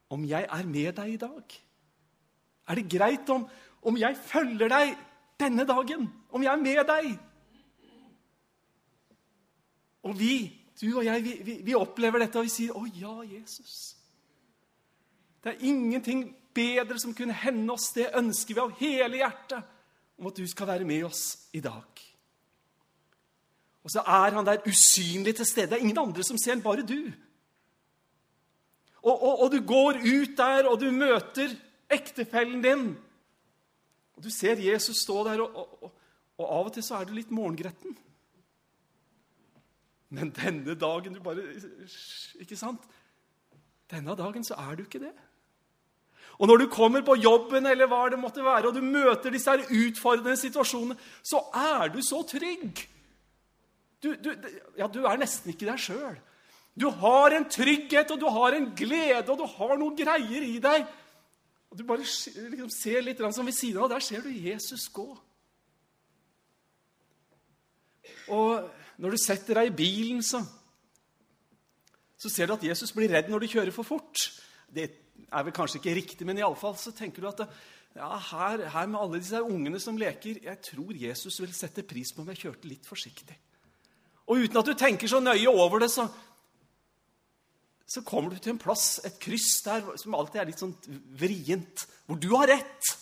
om 0.10 0.26
jeg 0.26 0.48
er 0.50 0.66
med 0.66 0.94
deg 0.96 1.14
i 1.14 1.18
dag? 1.18 1.56
Er 2.68 2.76
det 2.76 2.90
greit 2.90 3.30
om, 3.30 3.46
om 3.82 3.98
jeg 3.98 4.18
følger 4.18 4.70
deg 4.70 4.98
denne 5.40 5.66
dagen? 5.68 6.08
Om 6.30 6.44
jeg 6.44 6.52
er 6.52 6.64
med 6.64 6.86
deg? 6.88 7.20
Og 10.04 10.20
vi, 10.20 10.65
du 10.82 10.90
og 10.98 11.06
jeg, 11.06 11.24
vi, 11.24 11.36
vi, 11.44 11.60
vi 11.64 11.76
opplever 11.78 12.20
dette, 12.20 12.40
og 12.40 12.48
vi 12.48 12.52
sier, 12.52 12.74
'Å 12.76 12.86
ja, 13.00 13.16
Jesus'. 13.24 13.96
Det 15.44 15.54
er 15.54 15.68
ingenting 15.68 16.36
bedre 16.54 17.00
som 17.00 17.14
kunne 17.14 17.34
hende 17.34 17.74
oss. 17.74 17.92
Det 17.94 18.10
ønsker 18.18 18.56
vi 18.56 18.64
av 18.64 18.74
hele 18.80 19.20
hjertet, 19.22 19.64
om 20.18 20.28
at 20.28 20.40
du 20.40 20.48
skal 20.48 20.68
være 20.68 20.88
med 20.88 21.04
oss 21.06 21.50
i 21.54 21.60
dag. 21.60 22.02
Og 23.86 23.92
så 23.94 24.02
er 24.02 24.34
han 24.34 24.46
der 24.48 24.66
usynlig 24.66 25.36
til 25.38 25.46
stede. 25.46 25.70
Det 25.70 25.78
er 25.78 25.86
ingen 25.86 26.02
andre 26.02 26.24
som 26.26 26.38
ser 26.42 26.56
han, 26.56 26.64
bare 26.64 26.82
du. 26.82 27.12
Og, 29.06 29.14
og, 29.14 29.44
og, 29.44 29.52
du 29.54 29.60
går 29.62 30.00
ut 30.02 30.34
der, 30.38 30.66
og 30.66 30.80
du 30.82 30.90
møter 30.92 31.54
ektefellen 31.94 32.64
din. 32.64 32.88
Og 34.16 34.24
Du 34.24 34.32
ser 34.32 34.56
Jesus 34.58 35.04
stå 35.04 35.24
der, 35.28 35.42
og, 35.42 35.92
og 36.38 36.48
av 36.58 36.66
og 36.66 36.74
til 36.74 36.84
så 36.84 36.98
er 36.98 37.06
du 37.06 37.14
litt 37.14 37.30
morgengretten. 37.32 37.94
Men 40.10 40.32
denne 40.36 40.76
dagen 40.78 41.16
du 41.16 41.22
bare 41.24 41.44
Ikke 42.40 42.58
sant? 42.58 42.84
Denne 43.92 44.16
dagen 44.18 44.44
så 44.46 44.58
er 44.58 44.76
du 44.76 44.84
ikke 44.86 45.02
det. 45.02 45.14
Og 46.40 46.50
når 46.50 46.58
du 46.58 46.68
kommer 46.72 47.04
på 47.06 47.16
jobben 47.16 47.66
eller 47.70 47.88
hva 47.88 48.10
det 48.12 48.20
måtte 48.20 48.44
være, 48.44 48.68
og 48.68 48.76
du 48.76 48.82
møter 48.84 49.32
disse 49.32 49.52
her 49.52 49.64
utfordrende 49.72 50.36
situasjonene, 50.40 50.98
så 51.24 51.40
er 51.56 51.94
du 51.94 52.02
så 52.04 52.24
trygg. 52.28 52.82
Du, 54.04 54.10
du, 54.20 54.32
ja, 54.78 54.90
du 54.92 55.06
er 55.06 55.22
nesten 55.22 55.54
ikke 55.54 55.70
deg 55.70 55.80
sjøl. 55.80 56.18
Du 56.76 56.90
har 56.92 57.38
en 57.38 57.48
trygghet, 57.48 58.12
og 58.12 58.20
du 58.20 58.28
har 58.28 58.58
en 58.58 58.68
glede, 58.76 59.24
og 59.32 59.40
du 59.40 59.46
har 59.48 59.78
noen 59.80 59.96
greier 59.96 60.44
i 60.44 60.58
deg. 60.60 60.90
Og 61.72 61.78
Du 61.80 61.86
bare 61.88 62.04
liksom 62.04 62.70
ser 62.72 63.06
litt 63.06 63.22
som 63.34 63.46
ved 63.46 63.56
siden 63.56 63.84
av, 63.84 63.90
der 63.90 64.04
ser 64.04 64.22
du 64.22 64.30
Jesus 64.30 64.90
gå. 64.92 65.08
Og 68.28 68.70
når 69.02 69.16
du 69.16 69.20
setter 69.20 69.60
deg 69.60 69.72
i 69.72 69.76
bilen, 69.76 70.22
så, 70.24 70.42
så 72.18 72.32
ser 72.32 72.48
du 72.48 72.56
at 72.56 72.68
Jesus 72.68 72.94
blir 72.96 73.12
redd 73.12 73.32
når 73.32 73.44
du 73.44 73.52
kjører 73.52 73.76
for 73.76 73.88
fort. 73.88 74.28
Det 74.72 74.86
er 75.26 75.48
vel 75.48 75.56
kanskje 75.56 75.82
ikke 75.82 75.98
riktig, 75.98 76.28
men 76.28 76.40
iallfall 76.40 76.78
så 76.80 76.94
tenker 76.96 77.24
du 77.24 77.30
at 77.32 77.44
ja, 77.96 78.10
her, 78.32 78.66
her, 78.74 78.88
med 78.92 79.00
alle 79.00 79.22
disse 79.22 79.40
ungene 79.40 79.80
som 79.80 79.96
leker 79.96 80.42
Jeg 80.44 80.60
tror 80.68 80.98
Jesus 81.00 81.38
vil 81.40 81.54
sette 81.56 81.86
pris 81.88 82.12
på 82.12 82.24
om 82.24 82.32
jeg 82.34 82.42
kjørte 82.44 82.68
litt 82.68 82.88
forsiktig. 82.88 83.38
Og 84.26 84.42
uten 84.44 84.60
at 84.60 84.68
du 84.68 84.74
tenker 84.76 85.08
så 85.08 85.22
nøye 85.24 85.52
over 85.52 85.84
det, 85.84 85.92
så, 85.94 86.08
så 87.88 88.04
kommer 88.04 88.34
du 88.34 88.42
til 88.42 88.56
en 88.56 88.62
plass, 88.62 88.98
et 89.06 89.20
kryss 89.22 89.62
der 89.64 89.86
som 90.02 90.18
alltid 90.18 90.42
er 90.42 90.50
litt 90.50 90.64
sånn 90.64 90.76
vrient, 91.20 91.86
hvor 92.08 92.20
du 92.20 92.32
har 92.34 92.50
rett. 92.52 92.96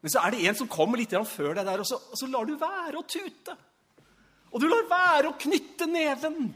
Men 0.00 0.12
så 0.12 0.22
er 0.22 0.32
det 0.32 0.44
en 0.48 0.60
som 0.62 0.70
kommer 0.70 1.00
litt 1.00 1.12
før 1.28 1.58
deg 1.58 1.66
der, 1.66 1.82
og 1.82 1.88
så, 1.88 1.98
og 1.98 2.16
så 2.16 2.28
lar 2.30 2.48
du 2.48 2.54
være 2.60 3.00
å 3.00 3.04
tute. 3.04 3.56
Og 4.50 4.62
du 4.62 4.66
lar 4.66 4.88
være 4.90 5.30
å 5.30 5.38
knytte 5.38 5.86
neven. 5.86 6.50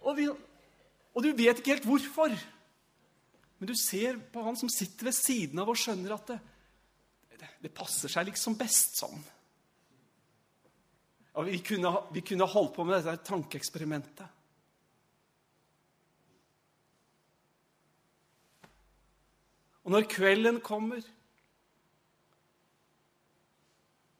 Og, 0.00 0.14
vi, 0.16 0.28
og, 0.30 1.20
du 1.22 1.28
vet 1.36 1.60
ikke 1.60 1.74
helt 1.74 1.88
hvorfor. 1.88 2.32
Men 3.60 3.68
du 3.68 3.76
ser 3.76 4.16
på 4.32 4.44
han 4.46 4.56
som 4.56 4.72
sitter 4.72 5.10
ved 5.10 5.16
siden 5.16 5.60
av 5.60 5.68
og 5.68 5.78
skjønner 5.78 6.16
at 6.16 6.32
det, 6.32 6.38
det, 7.36 7.52
det 7.66 7.74
passer 7.76 8.12
seg 8.12 8.30
liksom 8.30 8.56
best 8.60 8.96
sånn. 9.02 9.20
Og 11.38 11.46
vi 11.46 11.60
kunne, 11.62 11.92
vi 12.14 12.24
kunne 12.26 12.48
holdt 12.48 12.74
på 12.74 12.84
med 12.88 12.98
dette 12.98 13.28
tankeeksperimentet. 13.28 14.36
Og 19.84 19.94
når 19.94 20.08
kvelden 20.10 20.60
kommer, 20.62 21.04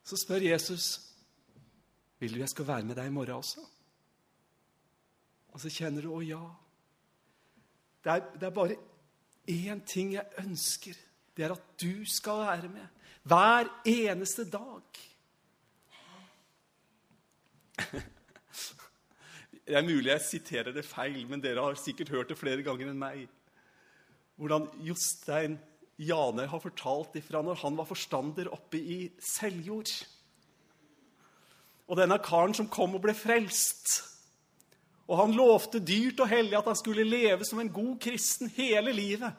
så 0.04 0.18
spør 0.18 0.42
Jesus 0.42 1.09
vil 2.20 2.34
du 2.34 2.42
jeg 2.42 2.52
skal 2.52 2.68
være 2.68 2.86
med 2.88 2.98
deg 2.98 3.08
i 3.08 3.14
morgen 3.14 3.40
også. 3.40 3.64
Og 5.50 5.62
så 5.62 5.72
kjenner 5.72 6.04
du 6.04 6.12
å 6.14 6.22
ja. 6.22 6.42
Det 8.04 8.12
er, 8.12 8.26
det 8.36 8.48
er 8.48 8.56
bare 8.56 8.78
én 9.50 9.80
ting 9.88 10.14
jeg 10.14 10.40
ønsker. 10.42 10.98
Det 11.36 11.46
er 11.46 11.54
at 11.56 11.64
du 11.80 12.04
skal 12.08 12.44
være 12.44 12.70
med. 12.72 12.86
Hver 13.28 13.68
eneste 13.88 14.46
dag. 14.48 15.00
Det 19.70 19.76
er 19.78 19.86
mulig 19.86 20.10
jeg 20.10 20.26
siterer 20.26 20.74
det 20.74 20.82
feil, 20.82 21.22
men 21.30 21.42
dere 21.42 21.62
har 21.62 21.76
sikkert 21.78 22.10
hørt 22.10 22.32
det 22.32 22.38
flere 22.38 22.64
ganger 22.66 22.90
enn 22.90 22.98
meg 23.00 23.28
hvordan 24.40 24.70
Jostein 24.86 25.58
Janer 26.00 26.48
har 26.48 26.62
fortalt 26.62 27.18
ifra 27.20 27.42
når 27.44 27.58
han 27.60 27.76
var 27.76 27.88
forstander 27.88 28.48
oppe 28.54 28.80
i 28.80 29.00
Seljord. 29.20 29.90
Og 31.90 31.98
denne 31.98 32.20
karen 32.22 32.54
som 32.54 32.70
kom 32.70 32.94
og 32.94 33.02
ble 33.02 33.14
frelst. 33.18 33.96
Og 35.10 35.18
han 35.18 35.34
lovte 35.34 35.80
dyrt 35.82 36.22
og 36.22 36.30
hellig 36.30 36.54
at 36.58 36.68
han 36.70 36.78
skulle 36.78 37.06
leve 37.06 37.46
som 37.46 37.58
en 37.58 37.72
god 37.74 37.96
kristen 38.02 38.50
hele 38.54 38.94
livet. 38.94 39.34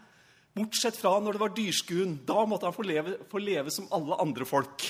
Bortsett 0.52 0.98
fra 1.00 1.14
når 1.24 1.38
det 1.38 1.44
var 1.46 1.56
dyrskuen. 1.56 2.18
Da 2.28 2.44
måtte 2.44 2.68
han 2.68 2.76
få 2.76 2.84
leve, 2.84 3.16
få 3.32 3.40
leve 3.40 3.72
som 3.72 3.88
alle 3.96 4.20
andre 4.20 4.48
folk. 4.48 4.84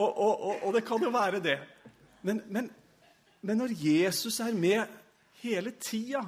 Og, 0.00 0.08
og, 0.08 0.34
og, 0.40 0.54
og, 0.64 0.72
det 0.72 0.86
kan 0.88 1.02
jo 1.04 1.12
være 1.12 1.42
det. 1.44 1.58
Men, 2.24 2.40
men, 2.48 2.70
men 3.44 3.60
når 3.60 3.74
Jesus 3.76 4.40
er 4.40 4.56
med 4.56 4.88
hele 5.42 5.74
tida 5.76 6.24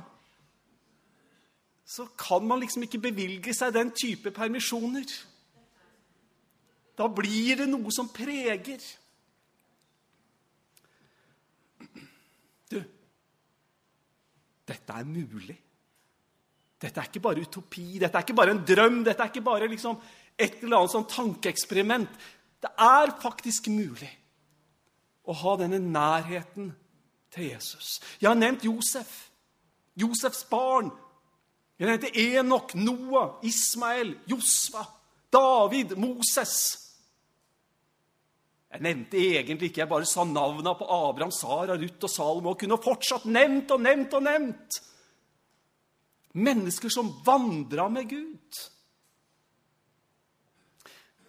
så 1.93 2.07
kan 2.17 2.45
man 2.49 2.61
liksom 2.61 2.87
ikke 2.87 3.03
bevilge 3.11 3.53
seg 3.55 3.75
den 3.75 3.91
type 3.93 4.31
permisjoner. 4.33 5.05
Da 6.99 7.09
blir 7.09 7.63
det 7.63 7.69
noe 7.71 7.93
som 7.95 8.11
preger. 8.13 8.83
Du, 12.71 12.79
dette 14.69 14.99
er 14.99 15.09
mulig. 15.09 15.59
Dette 16.83 16.99
er 16.99 17.09
ikke 17.09 17.23
bare 17.23 17.45
utopi, 17.45 17.99
dette 18.03 18.19
er 18.19 18.27
ikke 18.27 18.35
bare 18.35 18.57
en 18.57 18.65
drøm, 18.67 19.03
dette 19.07 19.23
er 19.23 19.31
ikke 19.31 19.45
bare 19.47 19.69
liksom 19.71 20.01
et 20.35 20.65
eller 20.65 20.81
annet 20.81 20.95
sånn 20.97 21.11
tankeeksperiment. 21.11 22.11
Det 22.63 22.71
er 22.75 23.13
faktisk 23.23 23.69
mulig 23.71 24.11
å 25.23 25.37
ha 25.39 25.55
denne 25.61 25.79
nærheten 25.79 26.73
til 27.33 27.53
Jesus. 27.53 28.01
Jeg 28.21 28.29
har 28.31 28.39
nevnt 28.39 28.67
Josef. 28.67 29.13
Josefs 29.99 30.43
barn. 30.51 30.91
Jeg 31.79 31.89
nevnte 31.89 32.11
Enok, 32.19 32.75
Noah, 32.75 33.39
Ismael, 33.47 34.17
Josva, 34.31 34.85
David, 35.33 35.97
Moses. 35.99 36.82
Jeg 38.73 38.81
nevnte 38.87 39.21
egentlig 39.21 39.69
ikke, 39.69 39.83
jeg 39.83 39.91
bare 39.91 40.09
sa 40.09 40.25
navna 40.25 40.73
på 40.73 40.87
Abraham, 40.89 41.33
Sara, 41.35 41.77
Ruth 41.77 42.07
og 42.09 42.11
Salomo. 42.11 42.55
Og 42.55 42.61
kunne 42.63 42.79
fortsatt 42.81 43.27
nevnt 43.29 43.75
og 43.75 43.83
nevnt 43.85 44.15
og 44.17 44.25
nevnt. 44.25 44.79
Mennesker 46.41 46.93
som 46.93 47.11
vandra 47.27 47.91
med 47.93 48.09
Gud. 48.09 48.61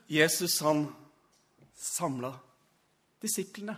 Jesus, 0.08 0.62
han 0.64 0.86
samla 1.76 2.32
disiplene. 3.24 3.76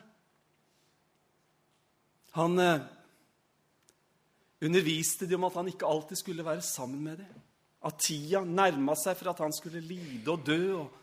Han 2.36 2.60
eh, 2.60 2.86
underviste 4.62 5.25
dem 5.25 5.41
om 5.41 5.49
at 5.49 5.58
han 5.58 5.71
ikke 5.71 5.89
alltid 5.89 6.21
skulle 6.21 6.45
være 6.45 6.62
sammen 6.62 7.01
med 7.01 7.23
dem. 7.23 7.41
At 7.86 7.97
tida 8.01 8.43
nærma 8.45 8.93
seg 8.99 9.17
for 9.17 9.32
at 9.32 9.41
han 9.41 9.54
skulle 9.56 9.82
lide 9.82 10.30
og 10.30 10.45
dø. 10.45 10.62
Og, 10.84 11.01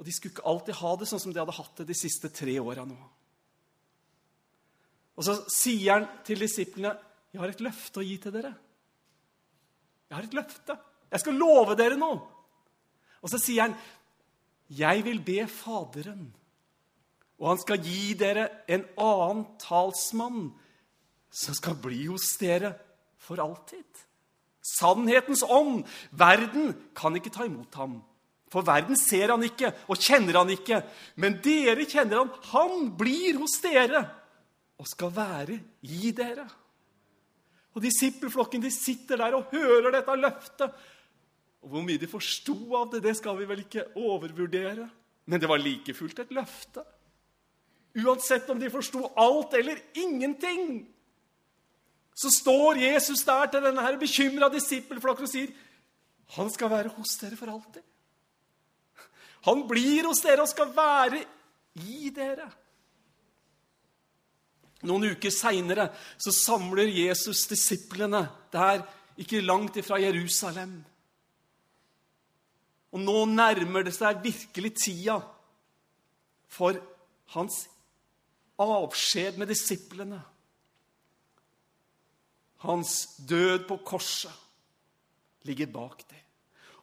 og 0.00 0.06
de 0.06 0.12
skulle 0.16 0.32
ikke 0.32 0.48
alltid 0.48 0.78
ha 0.80 0.90
det 0.96 1.06
sånn 1.10 1.20
som 1.20 1.32
de 1.34 1.42
hadde 1.42 1.52
hatt 1.52 1.80
det 1.82 1.90
de 1.90 1.94
siste 1.98 2.30
tre 2.32 2.54
åra 2.56 2.86
nå. 2.88 2.96
Og 5.20 5.26
så 5.26 5.34
sier 5.52 5.98
han 5.98 6.06
til 6.24 6.40
disiplene, 6.40 6.96
'Jeg 7.30 7.40
har 7.40 7.50
et 7.52 7.60
løfte 7.60 8.00
å 8.00 8.06
gi 8.06 8.16
til 8.16 8.32
dere.' 8.32 8.56
Jeg 10.08 10.16
har 10.16 10.24
et 10.24 10.34
løfte. 10.34 10.78
Jeg 11.12 11.20
skal 11.20 11.34
love 11.34 11.76
dere 11.76 11.96
noe. 11.96 12.18
Og 13.22 13.28
så 13.28 13.38
sier 13.38 13.62
han, 13.62 13.76
'Jeg 14.70 15.04
vil 15.04 15.20
be 15.20 15.46
Faderen, 15.46 16.34
og 17.38 17.48
han 17.48 17.58
skal 17.58 17.78
gi 17.78 18.14
dere 18.14 18.48
en 18.68 18.84
annen 18.96 19.46
talsmann' 19.58 20.52
'som 21.30 21.54
skal 21.54 21.74
bli 21.74 22.06
hos 22.06 22.36
dere 22.38 22.74
for 23.18 23.36
alltid.' 23.36 24.06
Sannhetens 24.62 25.42
ånd. 25.42 25.86
Verden 26.10 26.90
kan 26.94 27.14
ikke 27.16 27.30
ta 27.30 27.44
imot 27.44 27.74
ham. 27.74 28.02
For 28.50 28.66
verden 28.66 28.98
ser 28.98 29.30
han 29.30 29.44
ikke 29.46 29.70
og 29.86 30.00
kjenner 30.02 30.40
han 30.40 30.50
ikke. 30.50 30.80
Men 31.22 31.38
dere 31.44 31.86
kjenner 31.86 32.24
han. 32.24 32.32
Han 32.50 32.88
blir 32.98 33.38
hos 33.38 33.60
dere 33.62 34.02
og 34.80 34.88
skal 34.90 35.12
være 35.14 35.58
i 35.86 36.10
dere. 36.16 36.46
Og 37.76 37.84
disippelflokken 37.84 38.62
de 38.64 38.72
sitter 38.74 39.20
der 39.20 39.36
og 39.38 39.52
hører 39.52 39.92
dette 39.94 40.16
løftet. 40.18 40.78
Og 41.60 41.68
Hvor 41.68 41.84
mye 41.84 42.00
de 42.00 42.08
forsto 42.10 42.56
av 42.74 42.88
det, 42.94 43.02
det 43.04 43.18
skal 43.18 43.36
vi 43.38 43.46
vel 43.46 43.62
ikke 43.66 43.90
overvurdere. 44.00 44.88
Men 45.30 45.40
det 45.40 45.50
var 45.50 45.62
like 45.62 45.94
fullt 45.94 46.24
et 46.24 46.32
løfte. 46.34 46.82
Uansett 48.00 48.48
om 48.50 48.58
de 48.58 48.70
forsto 48.70 49.02
alt 49.18 49.54
eller 49.58 49.78
ingenting, 49.98 50.88
så 52.14 52.30
står 52.30 52.82
Jesus 52.82 53.22
der 53.26 53.50
til 53.50 53.64
denne 53.64 53.92
bekymra 53.98 54.50
disippelflokken 54.52 55.26
og 55.26 55.30
sier 55.30 55.54
han 56.36 56.50
skal 56.52 56.70
være 56.70 56.92
hos 56.94 57.16
dere 57.18 57.38
for 57.38 57.50
alltid. 57.50 57.82
Han 59.46 59.64
blir 59.68 60.08
hos 60.08 60.22
dere 60.24 60.44
og 60.44 60.50
skal 60.50 60.72
være 60.76 61.22
i 61.86 62.10
dere. 62.14 62.48
Noen 64.88 65.10
uker 65.12 65.32
seinere 65.32 65.90
samler 66.20 66.88
Jesus 66.88 67.44
disiplene 67.50 68.22
der 68.52 68.84
ikke 69.20 69.42
langt 69.44 69.76
ifra 69.80 69.98
Jerusalem. 70.00 70.78
Og 72.90 73.02
nå 73.04 73.18
nærmer 73.30 73.84
det 73.86 73.92
seg 73.94 74.22
virkelig 74.24 74.72
tida 74.80 75.18
for 76.50 76.80
hans 77.36 77.62
avskjed 78.60 79.38
med 79.38 79.52
disiplene. 79.52 80.18
Hans 82.64 82.96
død 83.28 83.68
på 83.68 83.78
korset 83.86 84.32
ligger 85.48 85.70
bak 85.72 86.02
dem. 86.08 86.24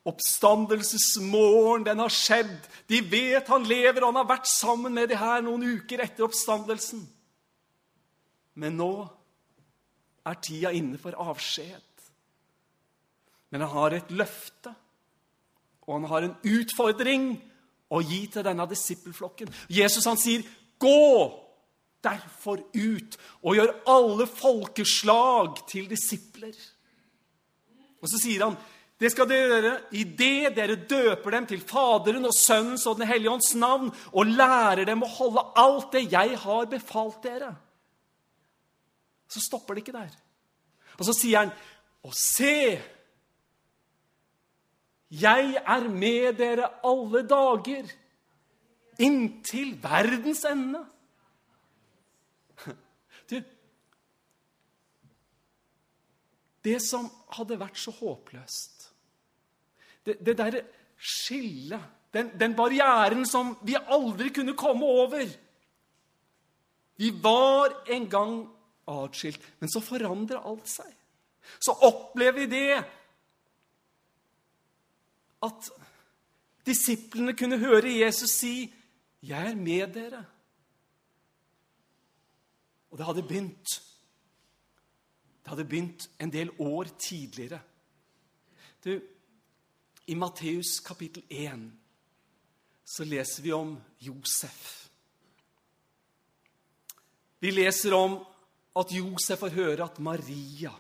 Oppstandelsesmorgen, 0.08 1.84
den 1.88 2.00
har 2.00 2.13
skjedd. 2.13 2.70
De 2.88 3.02
vet 3.12 3.50
han 3.52 3.67
lever, 3.67 4.02
og 4.02 4.13
han 4.13 4.22
har 4.22 4.30
vært 4.30 4.50
sammen 4.50 4.96
med 4.96 5.12
de 5.12 5.20
her 5.20 5.43
noen 5.43 5.65
uker 5.78 6.04
etter 6.06 6.28
oppstandelsen. 6.28 7.04
Men 8.58 8.78
nå 8.80 8.91
er 10.28 10.39
tida 10.43 10.72
inne 10.76 11.00
for 11.02 11.17
avskjed. 11.20 11.84
Men 13.52 13.63
han 13.63 13.74
har 13.76 13.96
et 13.96 14.13
løfte, 14.15 14.74
og 15.88 15.93
han 15.96 16.08
har 16.12 16.26
en 16.28 16.38
utfordring 16.43 17.30
å 17.88 18.02
gi 18.04 18.26
til 18.32 18.43
denne 18.43 18.65
disippelflokken. 18.67 19.52
Jesus 19.72 20.06
han 20.06 20.20
sier, 20.20 20.43
'Gå 20.78 21.43
derfor 22.04 22.60
ut 22.74 23.17
og 23.41 23.56
gjør 23.56 23.72
alle 23.88 24.28
folkeslag 24.28 25.67
til 25.67 25.88
disipler'. 25.89 26.60
Og 28.02 28.10
så 28.10 28.20
sier 28.22 28.43
han, 28.43 28.58
'Det 28.97 29.12
skal 29.12 29.29
dere 29.29 29.47
gjøre 29.47 29.73
idet 29.91 30.55
dere 30.55 30.75
døper 30.89 31.31
dem 31.31 31.45
til 31.45 31.62
Faderen 31.62 32.25
og 32.25 32.33
Sønnens 32.33 32.86
og 32.88 32.97
Den 32.97 33.07
hellige 33.07 33.31
ånds 33.31 33.55
navn' 33.55 33.93
'og 34.13 34.25
lærer 34.25 34.86
dem 34.86 35.03
å 35.03 35.12
holde 35.17 35.43
alt 35.55 35.91
det 35.91 36.12
jeg 36.12 36.38
har 36.38 36.65
befalt 36.65 37.23
dere.' 37.23 37.55
Så 39.29 39.39
stopper 39.39 39.73
det 39.73 39.83
ikke 39.83 39.97
der. 39.99 40.10
Og 40.99 41.05
så 41.05 41.13
sier 41.13 41.38
han, 41.39 41.51
'Og 42.03 42.13
se' 42.13 42.81
Jeg 45.12 45.55
er 45.63 45.88
med 45.88 46.36
dere 46.36 46.67
alle 46.83 47.21
dager, 47.27 47.88
inntil 48.99 49.77
verdens 49.83 50.43
ende. 50.49 50.81
Du, 53.29 53.38
det 56.63 56.77
som 56.83 57.07
hadde 57.38 57.60
vært 57.60 57.79
så 57.79 57.93
håpløst, 57.95 58.77
det, 60.08 60.17
det 60.26 60.38
derre 60.39 60.63
skillet, 60.98 61.84
den, 62.13 62.32
den 62.39 62.56
barrieren 62.58 63.26
som 63.28 63.56
vi 63.67 63.76
aldri 63.78 64.32
kunne 64.34 64.56
komme 64.58 64.86
over 64.86 65.28
Vi 66.98 67.12
var 67.22 67.76
en 67.93 68.08
gang 68.10 68.38
atskilt, 68.89 69.43
men 69.60 69.70
så 69.70 69.84
forandrer 69.86 70.41
alt 70.41 70.65
seg. 70.72 70.89
Så 71.62 71.76
opplever 71.86 72.39
vi 72.39 72.48
det 72.50 72.80
at 75.46 75.70
disiplene 76.65 77.36
kunne 77.38 77.60
høre 77.62 78.00
Jesus 78.00 78.32
si, 78.39 78.74
'Jeg 79.22 79.52
er 79.52 79.56
med 79.56 79.93
dere'. 79.93 80.24
Og 82.91 82.98
det 82.98 83.06
hadde 83.06 83.24
begynt. 83.24 83.70
Det 85.43 85.50
hadde 85.50 85.65
begynt 85.65 86.10
en 86.20 86.34
del 86.34 86.50
år 86.60 86.84
tidligere. 86.84 87.60
Du, 88.84 89.02
I 90.10 90.15
Matteus 90.15 90.80
kapittel 90.80 91.24
1 91.30 91.72
så 92.84 93.04
leser 93.04 93.43
vi 93.43 93.52
om 93.52 93.74
Josef. 94.00 94.89
Vi 97.39 97.52
leser 97.52 97.93
om 97.93 98.15
at 98.80 98.93
Josef 98.96 99.41
får 99.43 99.58
høre 99.58 99.84
at 99.84 100.00
Maria, 100.00 100.72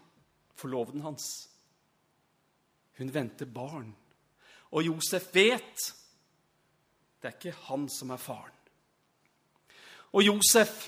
forloveden 0.55 1.03
hans, 1.03 1.27
hun 2.97 3.11
venter 3.11 3.51
barn. 3.51 3.91
Og 4.71 4.87
Josef 4.87 5.27
vet 5.35 5.91
det 7.19 7.27
er 7.27 7.35
ikke 7.35 7.67
han 7.67 7.89
som 7.91 8.15
er 8.15 8.23
faren. 8.23 8.55
Og 10.15 10.23
Josef, 10.23 10.87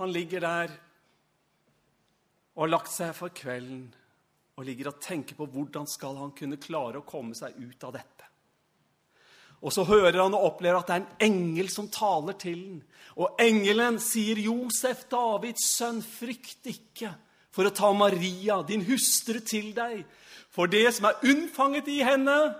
han 0.00 0.12
ligger 0.12 0.40
der 0.40 0.78
og 2.54 2.64
har 2.64 2.78
lagt 2.78 2.96
seg 2.96 3.12
for 3.18 3.28
kvelden 3.28 3.90
og 4.62 4.68
ligger 4.68 4.92
og 4.92 5.00
tenker 5.02 5.34
på 5.34 5.48
hvordan 5.50 5.88
skal 5.90 6.20
han 6.20 6.34
kunne 6.38 6.60
klare 6.62 7.00
å 7.00 7.06
komme 7.06 7.34
seg 7.34 7.58
ut 7.58 7.88
av 7.88 7.96
dette. 7.98 8.28
Og 9.62 9.74
så 9.74 9.84
hører 9.86 10.20
han 10.22 10.34
og 10.34 10.46
opplever 10.52 10.78
at 10.78 10.88
det 10.88 10.94
er 10.94 11.02
en 11.02 11.26
engel 11.26 11.68
som 11.70 11.90
taler 11.90 12.34
til 12.38 12.62
ham. 12.62 12.80
Og 13.12 13.36
engelen 13.42 13.98
sier, 14.00 14.38
'Josef, 14.38 15.04
Davids 15.10 15.66
sønn, 15.76 16.00
frykt 16.02 16.66
ikke 16.66 17.12
for 17.52 17.68
å 17.68 17.74
ta 17.74 17.92
Maria, 17.92 18.62
din 18.62 18.86
hustru, 18.86 19.38
til 19.40 19.74
deg.' 19.74 20.06
For 20.52 20.66
det 20.66 20.94
som 20.94 21.06
er 21.08 21.20
unnfanget 21.24 21.88
i 21.88 22.02
henne, 22.04 22.54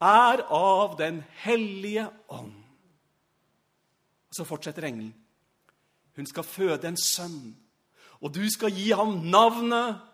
er 0.00 0.42
av 0.48 0.96
Den 0.98 1.22
hellige 1.42 2.08
ånd. 2.28 2.54
Så 4.32 4.44
fortsetter 4.44 4.84
engelen. 4.84 5.14
Hun 6.16 6.26
skal 6.26 6.44
føde 6.44 6.88
en 6.88 6.96
sønn, 6.96 7.56
og 8.20 8.32
du 8.34 8.48
skal 8.50 8.70
gi 8.72 8.90
ham 8.92 9.20
navnet 9.30 10.09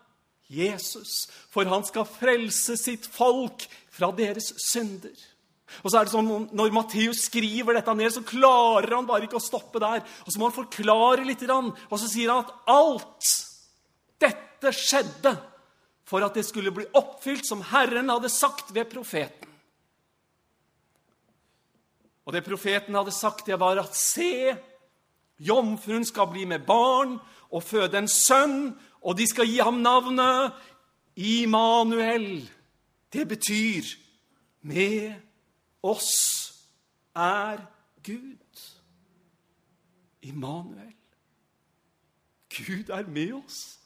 Jesus, 0.47 1.27
for 1.51 1.67
han 1.67 1.83
skal 1.83 2.07
frelse 2.07 2.77
sitt 2.79 3.07
folk 3.11 3.65
fra 3.91 4.11
deres 4.15 4.53
synder. 4.63 5.15
Og 5.83 5.91
så 5.91 5.99
er 5.99 6.07
det 6.07 6.13
sånn, 6.13 6.47
Når 6.55 6.71
Matteus 6.71 7.25
skriver 7.27 7.75
dette 7.75 7.95
ned, 7.97 8.13
så 8.13 8.23
klarer 8.23 8.95
han 8.95 9.07
bare 9.07 9.27
ikke 9.27 9.41
å 9.41 9.43
stoppe 9.43 9.81
der. 9.83 10.05
Og 10.25 10.31
Så 10.31 10.39
må 10.39 10.47
han 10.47 10.55
forklare 10.55 11.25
litt, 11.27 11.43
og 11.43 11.99
så 11.99 12.07
sier 12.07 12.31
han 12.31 12.45
at 12.45 12.53
alt 12.71 13.33
dette 14.17 14.71
skjedde 14.73 15.35
for 16.07 16.23
at 16.23 16.33
det 16.33 16.45
skulle 16.47 16.71
bli 16.71 16.87
oppfylt 16.95 17.45
som 17.45 17.61
Herren 17.61 18.09
hadde 18.09 18.31
sagt 18.31 18.71
ved 18.71 18.87
profeten. 18.89 19.51
Og 22.27 22.33
det 22.35 22.43
profeten 22.43 22.95
hadde 22.95 23.11
sagt, 23.15 23.45
det 23.47 23.59
var 23.59 23.79
at 23.79 23.95
se, 23.95 24.55
jomfruen 25.39 26.05
skal 26.07 26.27
bli 26.31 26.45
med 26.47 26.65
barn 26.67 27.15
og 27.51 27.63
føde 27.63 27.99
en 27.99 28.09
sønn, 28.11 28.73
og 29.01 29.17
de 29.17 29.27
skal 29.27 29.47
gi 29.47 29.59
ham 29.63 29.81
navnet 29.83 30.53
Immanuel. 31.17 32.49
Det 33.13 33.27
betyr 33.27 33.83
med 34.61 35.15
oss 35.83 36.13
er 37.15 37.61
Gud. 38.03 38.61
Immanuel. 40.21 40.93
Gud 42.49 42.89
er 42.89 43.07
med 43.07 43.33
oss. 43.33 43.79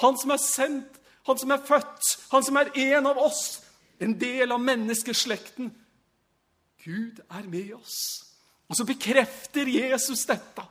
Han 0.00 0.18
som 0.18 0.30
er 0.30 0.42
sendt, 0.42 0.98
han 1.26 1.38
som 1.38 1.50
er 1.50 1.62
født, 1.66 2.10
han 2.32 2.44
som 2.44 2.58
er 2.58 2.72
en 2.74 3.06
av 3.06 3.18
oss, 3.22 3.62
en 4.02 4.16
del 4.18 4.52
av 4.52 4.60
menneskeslekten. 4.60 5.70
Gud 6.82 7.22
er 7.30 7.46
med 7.46 7.74
oss. 7.76 7.98
Og 8.68 8.76
så 8.76 8.86
bekrefter 8.88 9.68
Jesus 9.68 10.24
dette 10.26 10.64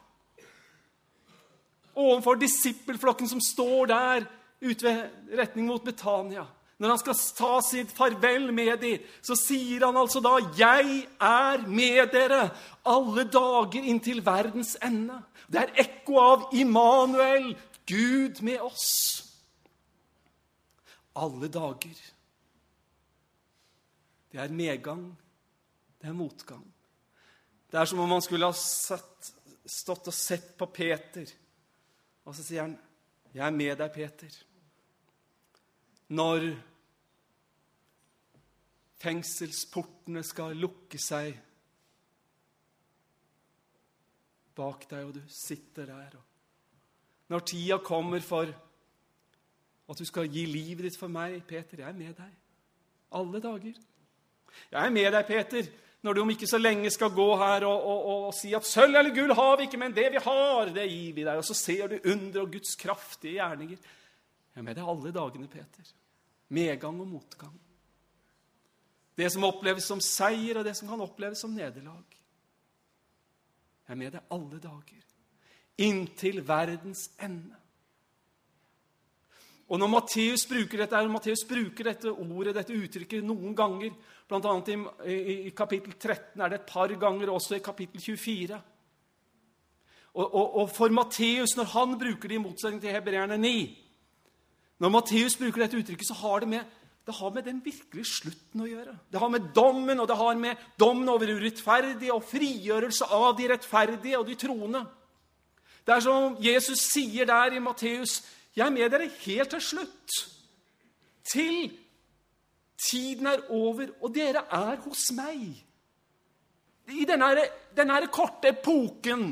overfor 2.01 2.39
disippelflokken 2.41 3.29
som 3.29 3.41
står 3.43 3.91
der 3.91 4.25
ute 4.61 4.85
ved 4.85 5.37
retning 5.39 5.69
mot 5.69 5.83
Betania. 5.83 6.45
Når 6.81 6.89
han 6.89 6.99
skal 7.01 7.17
ta 7.37 7.55
sitt 7.61 7.91
farvel 7.93 8.47
med 8.57 8.79
dem, 8.81 9.03
så 9.21 9.35
sier 9.37 9.85
han 9.85 9.97
altså 9.97 10.19
da 10.19 10.39
'Jeg 10.39 11.07
er 11.21 11.67
med 11.67 12.09
dere 12.11 12.49
alle 12.85 13.23
dager 13.23 13.83
inntil 13.83 14.25
verdens 14.25 14.77
ende'. 14.81 15.21
Det 15.51 15.61
er 15.61 15.75
ekko 15.83 16.17
av 16.19 16.49
Immanuel, 16.53 17.55
Gud 17.85 18.41
med 18.41 18.61
oss. 18.61 19.27
Alle 21.15 21.47
dager. 21.47 21.97
Det 24.31 24.39
er 24.39 24.49
medgang, 24.49 25.17
det 26.01 26.07
er 26.07 26.13
motgang. 26.13 26.65
Det 27.71 27.79
er 27.79 27.85
som 27.85 27.99
om 27.99 28.09
man 28.09 28.21
skulle 28.21 28.45
ha 28.45 28.55
satt, 28.57 29.33
stått 29.65 30.07
og 30.07 30.13
sett 30.13 30.57
på 30.57 30.65
Peter, 30.65 31.27
og 32.25 32.35
så 32.35 32.43
sier 32.43 32.61
han, 32.61 32.79
'Jeg 33.33 33.47
er 33.47 33.51
med 33.51 33.75
deg, 33.77 33.91
Peter'. 33.91 34.43
Når 36.09 36.55
fengselsportene 39.01 40.23
skal 40.23 40.57
lukke 40.57 40.97
seg 40.97 41.39
bak 44.55 44.89
deg, 44.89 45.05
og 45.05 45.15
du 45.15 45.21
sitter 45.27 45.85
der. 45.85 46.17
Når 47.31 47.39
tida 47.39 47.77
kommer 47.77 48.19
for 48.19 48.51
at 49.89 49.99
du 49.99 50.05
skal 50.05 50.29
gi 50.31 50.45
livet 50.45 50.85
ditt 50.85 50.99
for 50.99 51.11
meg, 51.11 51.39
Peter, 51.47 51.79
jeg 51.79 51.89
er 51.89 51.97
med 51.97 52.13
deg. 52.17 52.35
Alle 53.11 53.41
dager. 53.43 53.79
Jeg 54.71 54.85
er 54.85 54.89
med 54.89 55.11
deg, 55.11 55.25
Peter, 55.27 55.71
når 56.01 56.13
du 56.13 56.21
om 56.23 56.31
ikke 56.33 56.49
så 56.49 56.57
lenge 56.57 56.89
skal 56.89 57.11
gå 57.13 57.27
her 57.37 57.65
og, 57.69 57.83
og, 57.85 58.05
og, 58.11 58.21
og 58.29 58.33
si 58.33 58.53
at 58.57 58.65
sølv 58.65 58.97
eller 58.97 59.13
gull 59.13 59.33
har 59.37 59.57
vi 59.59 59.67
ikke, 59.67 59.79
men 59.81 59.93
det 59.93 60.07
vi 60.15 60.21
har, 60.25 60.71
det 60.73 60.87
gir 60.89 61.11
vi 61.13 61.25
deg. 61.25 61.37
Og 61.37 61.45
så 61.45 61.57
ser 61.57 61.91
du 61.91 62.09
under 62.09 62.41
og 62.41 62.55
Guds 62.55 62.73
kraftige 62.79 63.37
gjerninger. 63.37 63.77
Jeg 64.51 64.63
er 64.63 64.65
med 64.65 64.79
deg 64.79 64.89
alle 64.93 65.13
dagene, 65.15 65.49
Peter. 65.51 65.91
Medgang 66.51 66.97
og 67.03 67.07
motgang. 67.07 67.53
Det 69.17 69.29
som 69.29 69.45
oppleves 69.45 69.85
som 69.85 70.01
seier, 70.01 70.57
og 70.57 70.65
det 70.65 70.73
som 70.79 70.89
kan 70.89 71.03
oppleves 71.05 71.43
som 71.43 71.53
nederlag. 71.53 72.17
Jeg 73.85 73.93
er 73.93 73.99
med 73.99 74.15
deg 74.15 74.33
alle 74.33 74.59
dager, 74.63 75.07
inntil 75.83 76.41
verdens 76.47 77.09
ende. 77.21 77.57
Og 79.71 79.79
når 79.79 79.87
Matteus 79.87 80.43
bruker 80.49 80.81
dette, 80.81 81.01
Matteus 81.07 81.45
bruker 81.47 81.87
dette 81.87 82.11
ordet, 82.11 82.55
dette 82.57 82.75
uttrykket, 82.75 83.23
noen 83.23 83.53
ganger, 83.55 83.93
bl.a. 84.31 84.55
I, 85.05 85.13
i, 85.13 85.37
i 85.49 85.53
kapittel 85.55 85.93
13 85.97 86.41
er 86.41 86.51
det 86.51 86.61
et 86.61 86.69
par 86.69 86.91
ganger, 86.99 87.31
også 87.31 87.57
i 87.57 87.63
kapittel 87.63 88.01
24. 88.01 88.59
Og, 90.11 90.25
og, 90.25 90.55
og 90.61 90.69
for 90.71 90.91
Matteus, 90.91 91.55
når 91.55 91.71
han 91.75 91.97
bruker 91.99 92.31
det 92.31 92.37
i 92.39 92.43
motsetning 92.43 92.81
til 92.83 92.91
hebreerne 92.91 93.37
9 93.39 93.53
Når 94.83 94.91
Matteus 94.91 95.37
bruker 95.39 95.63
dette 95.63 95.79
uttrykket, 95.79 96.07
så 96.07 96.17
har 96.23 96.43
det 96.43 96.49
med 96.55 96.77
det 97.01 97.15
har 97.17 97.31
med 97.33 97.43
den 97.43 97.57
virkelige 97.65 98.05
slutten 98.05 98.61
å 98.61 98.67
gjøre. 98.69 98.91
Det 99.09 99.19
har 99.19 99.29
med 99.33 99.47
dommen, 99.55 99.99
og 99.99 100.05
det 100.07 100.17
har 100.19 100.35
med 100.37 100.59
dommen 100.79 101.09
over 101.09 101.31
urettferdige 101.33 102.13
og 102.13 102.27
frigjørelse 102.29 103.07
av 103.09 103.31
de 103.39 103.47
rettferdige 103.49 104.19
og 104.19 104.27
de 104.27 104.35
troende. 104.37 104.83
Det 105.81 105.95
er 105.95 106.03
som 106.05 106.37
Jesus 106.39 106.83
sier 106.91 107.25
der 107.25 107.57
i 107.57 107.59
Matteus, 107.59 108.21
'Jeg 108.55 108.67
er 108.67 108.69
med 108.69 108.91
dere 108.91 109.09
helt 109.25 109.49
til 109.49 109.61
slutt.' 109.61 110.27
Til 111.23 111.71
tiden 112.81 113.27
er 113.29 113.45
over, 113.53 113.91
og 114.01 114.13
dere 114.15 114.45
er 114.49 114.81
hos 114.85 115.11
meg. 115.15 115.43
I 116.91 117.05
denne, 117.07 117.45
denne 117.77 118.01
korte 118.11 118.51
epoken, 118.51 119.29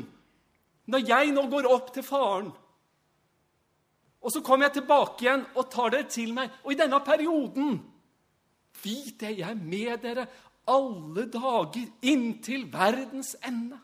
når 0.90 1.06
jeg 1.06 1.32
nå 1.34 1.44
går 1.50 1.68
opp 1.70 1.92
til 1.94 2.06
Faren 2.06 2.50
og 4.20 4.32
så 4.32 4.42
kommer 4.44 4.68
jeg 4.68 4.80
tilbake 4.80 5.24
igjen 5.24 5.46
og 5.56 5.68
tar 5.72 5.92
dere 5.94 6.08
til 6.12 6.34
meg. 6.36 6.52
Og 6.64 6.74
i 6.74 6.78
denne 6.80 7.00
perioden 7.04 7.80
Vit 8.80 9.18
det, 9.20 9.34
jeg 9.36 9.50
er 9.50 9.58
med 9.58 9.98
dere 10.00 10.22
alle 10.70 11.26
dager 11.28 11.88
inntil 12.06 12.68
verdens 12.72 13.34
ende. 13.44 13.76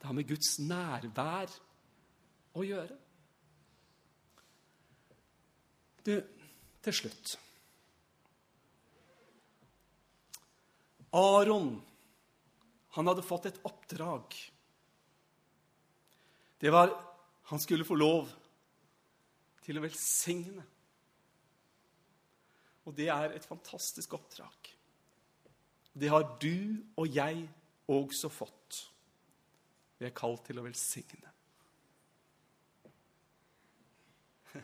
Det 0.00 0.08
har 0.08 0.16
med 0.16 0.26
Guds 0.26 0.56
nærvær 0.64 1.52
å 2.56 2.64
gjøre. 2.64 2.96
Du, 6.08 6.16
til 6.82 6.96
slutt 6.96 7.36
Aron, 11.16 11.82
han 12.94 13.10
hadde 13.10 13.22
fått 13.26 13.46
et 13.50 13.60
oppdrag. 13.66 14.34
Det 16.60 16.70
var 16.70 17.06
Han 17.50 17.58
skulle 17.58 17.84
få 17.84 17.96
lov 17.98 18.28
til 19.66 19.78
å 19.78 19.82
velsigne. 19.82 20.62
Og 22.86 22.94
det 22.94 23.08
er 23.10 23.34
et 23.34 23.46
fantastisk 23.46 24.14
oppdrag. 24.14 24.70
Det 25.90 26.08
har 26.12 26.38
du 26.38 26.78
og 26.94 27.10
jeg 27.10 27.48
også 27.90 28.30
fått. 28.30 28.90
Vi 29.98 30.06
er 30.06 30.14
kalt 30.14 30.46
til 30.46 30.58
å 30.60 30.64
velsigne. 30.64 31.30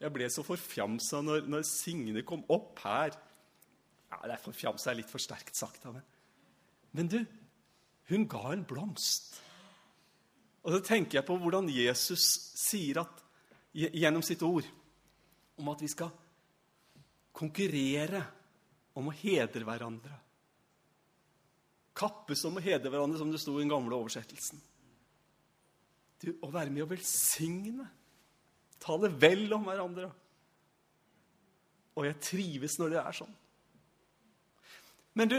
Jeg 0.00 0.12
ble 0.14 0.30
så 0.30 0.42
forfjamsa 0.46 1.20
når, 1.26 1.40
når 1.50 1.62
Signe 1.68 2.22
kom 2.22 2.42
opp 2.52 2.78
her. 2.86 3.10
Ja, 4.14 4.28
det 4.28 4.36
er 4.36 4.44
Forfjamsa 4.44 4.92
er 4.92 5.00
litt 5.00 5.10
for 5.10 5.22
sterkt 5.22 5.56
sagt 5.58 5.86
av 5.88 5.96
meg. 5.96 6.04
Men 6.94 7.10
du, 7.10 7.18
hun 8.12 8.26
ga 8.30 8.52
en 8.52 8.62
blomst. 8.68 9.34
Og 10.62 10.76
så 10.76 10.80
tenker 10.86 11.18
jeg 11.18 11.26
på 11.26 11.36
hvordan 11.40 11.66
Jesus 11.72 12.24
sier 12.54 13.02
at, 13.02 13.22
gjennom 13.74 14.22
sitt 14.22 14.42
ord 14.46 14.68
om 15.58 15.70
at 15.72 15.82
vi 15.82 15.90
skal 15.90 16.12
konkurrere 17.34 18.22
om 18.94 19.10
å 19.10 19.16
hedre 19.18 19.66
hverandre. 19.66 20.20
Kappes 21.94 22.46
om 22.46 22.58
å 22.58 22.62
hedre 22.62 22.90
hverandre, 22.90 23.18
som 23.18 23.30
det 23.34 23.42
sto 23.42 23.56
i 23.58 23.64
den 23.64 23.74
gamle 23.74 23.98
oversettelsen. 23.98 24.62
Du, 26.22 26.30
å 26.46 26.50
være 26.54 26.70
med 26.70 26.86
å 26.86 26.90
velsigne. 26.90 27.86
Tale 28.82 29.10
vel 29.10 29.50
om 29.54 29.66
hverandre. 29.66 30.08
Og 31.98 32.06
jeg 32.06 32.22
trives 32.22 32.78
når 32.78 32.94
det 32.94 33.02
er 33.02 33.18
sånn. 33.18 33.34
Men 35.14 35.30
du, 35.30 35.38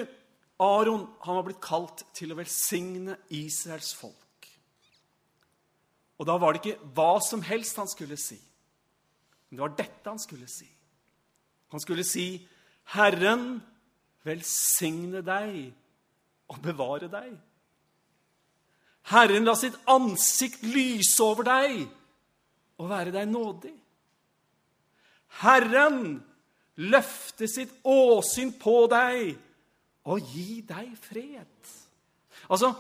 Aron 0.60 1.08
han 1.26 1.38
var 1.40 1.48
blitt 1.48 1.64
kalt 1.64 2.06
til 2.16 2.32
å 2.32 2.40
velsigne 2.40 3.18
Israels 3.36 3.92
folk. 3.96 4.50
Og 6.16 6.28
da 6.30 6.38
var 6.40 6.56
det 6.56 6.62
ikke 6.64 6.92
hva 6.96 7.18
som 7.24 7.44
helst 7.44 7.80
han 7.80 7.90
skulle 7.92 8.18
si. 8.20 8.38
Men 9.50 9.58
det 9.58 9.66
var 9.66 9.76
dette 9.76 10.10
han 10.10 10.22
skulle 10.22 10.48
si. 10.48 10.68
Han 11.74 11.82
skulle 11.84 12.06
si, 12.08 12.48
'Herren 12.96 13.62
velsigne 14.24 15.22
deg 15.26 15.74
og 16.48 16.62
bevare 16.62 17.10
deg.' 17.12 17.36
Herren 19.12 19.46
la 19.46 19.54
sitt 19.56 19.76
ansikt 19.86 20.64
lyse 20.64 21.22
over 21.22 21.44
deg 21.44 21.84
og 22.80 22.90
være 22.90 23.12
deg 23.14 23.28
nådig. 23.30 23.76
Herren 25.42 26.24
løfte 26.76 27.48
sitt 27.48 27.74
åsyn 27.84 28.56
på 28.60 28.88
deg 28.90 29.36
og 30.06 30.34
gi 30.34 30.62
deg 30.68 30.94
fred. 31.02 31.72
Altså, 32.50 32.72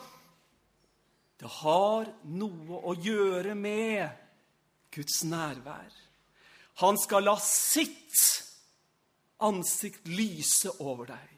det 1.39 1.49
har 1.61 2.09
noe 2.31 2.81
å 2.85 2.95
gjøre 2.95 3.55
med 3.57 4.05
Guds 4.93 5.23
nærvær. 5.27 5.91
Han 6.83 6.99
skal 6.99 7.25
la 7.27 7.35
sitt 7.41 8.01
ansikt 9.45 10.07
lyse 10.07 10.71
over 10.79 11.09
deg. 11.11 11.31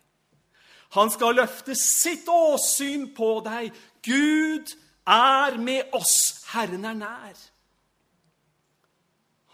Han 0.96 1.12
skal 1.12 1.36
løfte 1.36 1.76
sitt 1.76 2.28
åsyn 2.32 3.10
på 3.16 3.30
deg. 3.46 3.74
Gud 4.06 4.72
er 5.08 5.58
med 5.60 5.94
oss. 5.98 6.46
Herren 6.54 6.86
er 6.86 6.98
nær. 6.98 7.44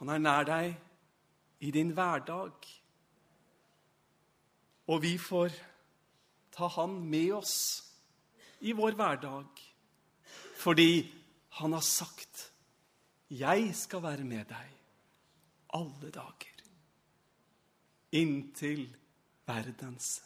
Han 0.02 0.12
er 0.14 0.22
nær 0.22 0.48
deg 0.48 0.74
i 1.64 1.72
din 1.72 1.94
hverdag. 1.96 2.54
Og 4.92 5.02
vi 5.02 5.16
får 5.18 5.56
ta 6.54 6.70
han 6.78 6.96
med 7.10 7.34
oss 7.42 7.56
i 8.62 8.74
vår 8.78 8.96
hverdag 9.00 9.62
fordi 10.64 11.12
han 11.60 11.74
har 11.74 11.82
sagt 11.82 12.52
'Jeg 13.30 13.76
skal 13.76 14.04
være 14.04 14.24
med 14.24 14.46
deg 14.48 14.70
alle 15.74 16.12
dager' 16.12 16.54
inntil 18.14 18.86
verdens. 19.48 20.22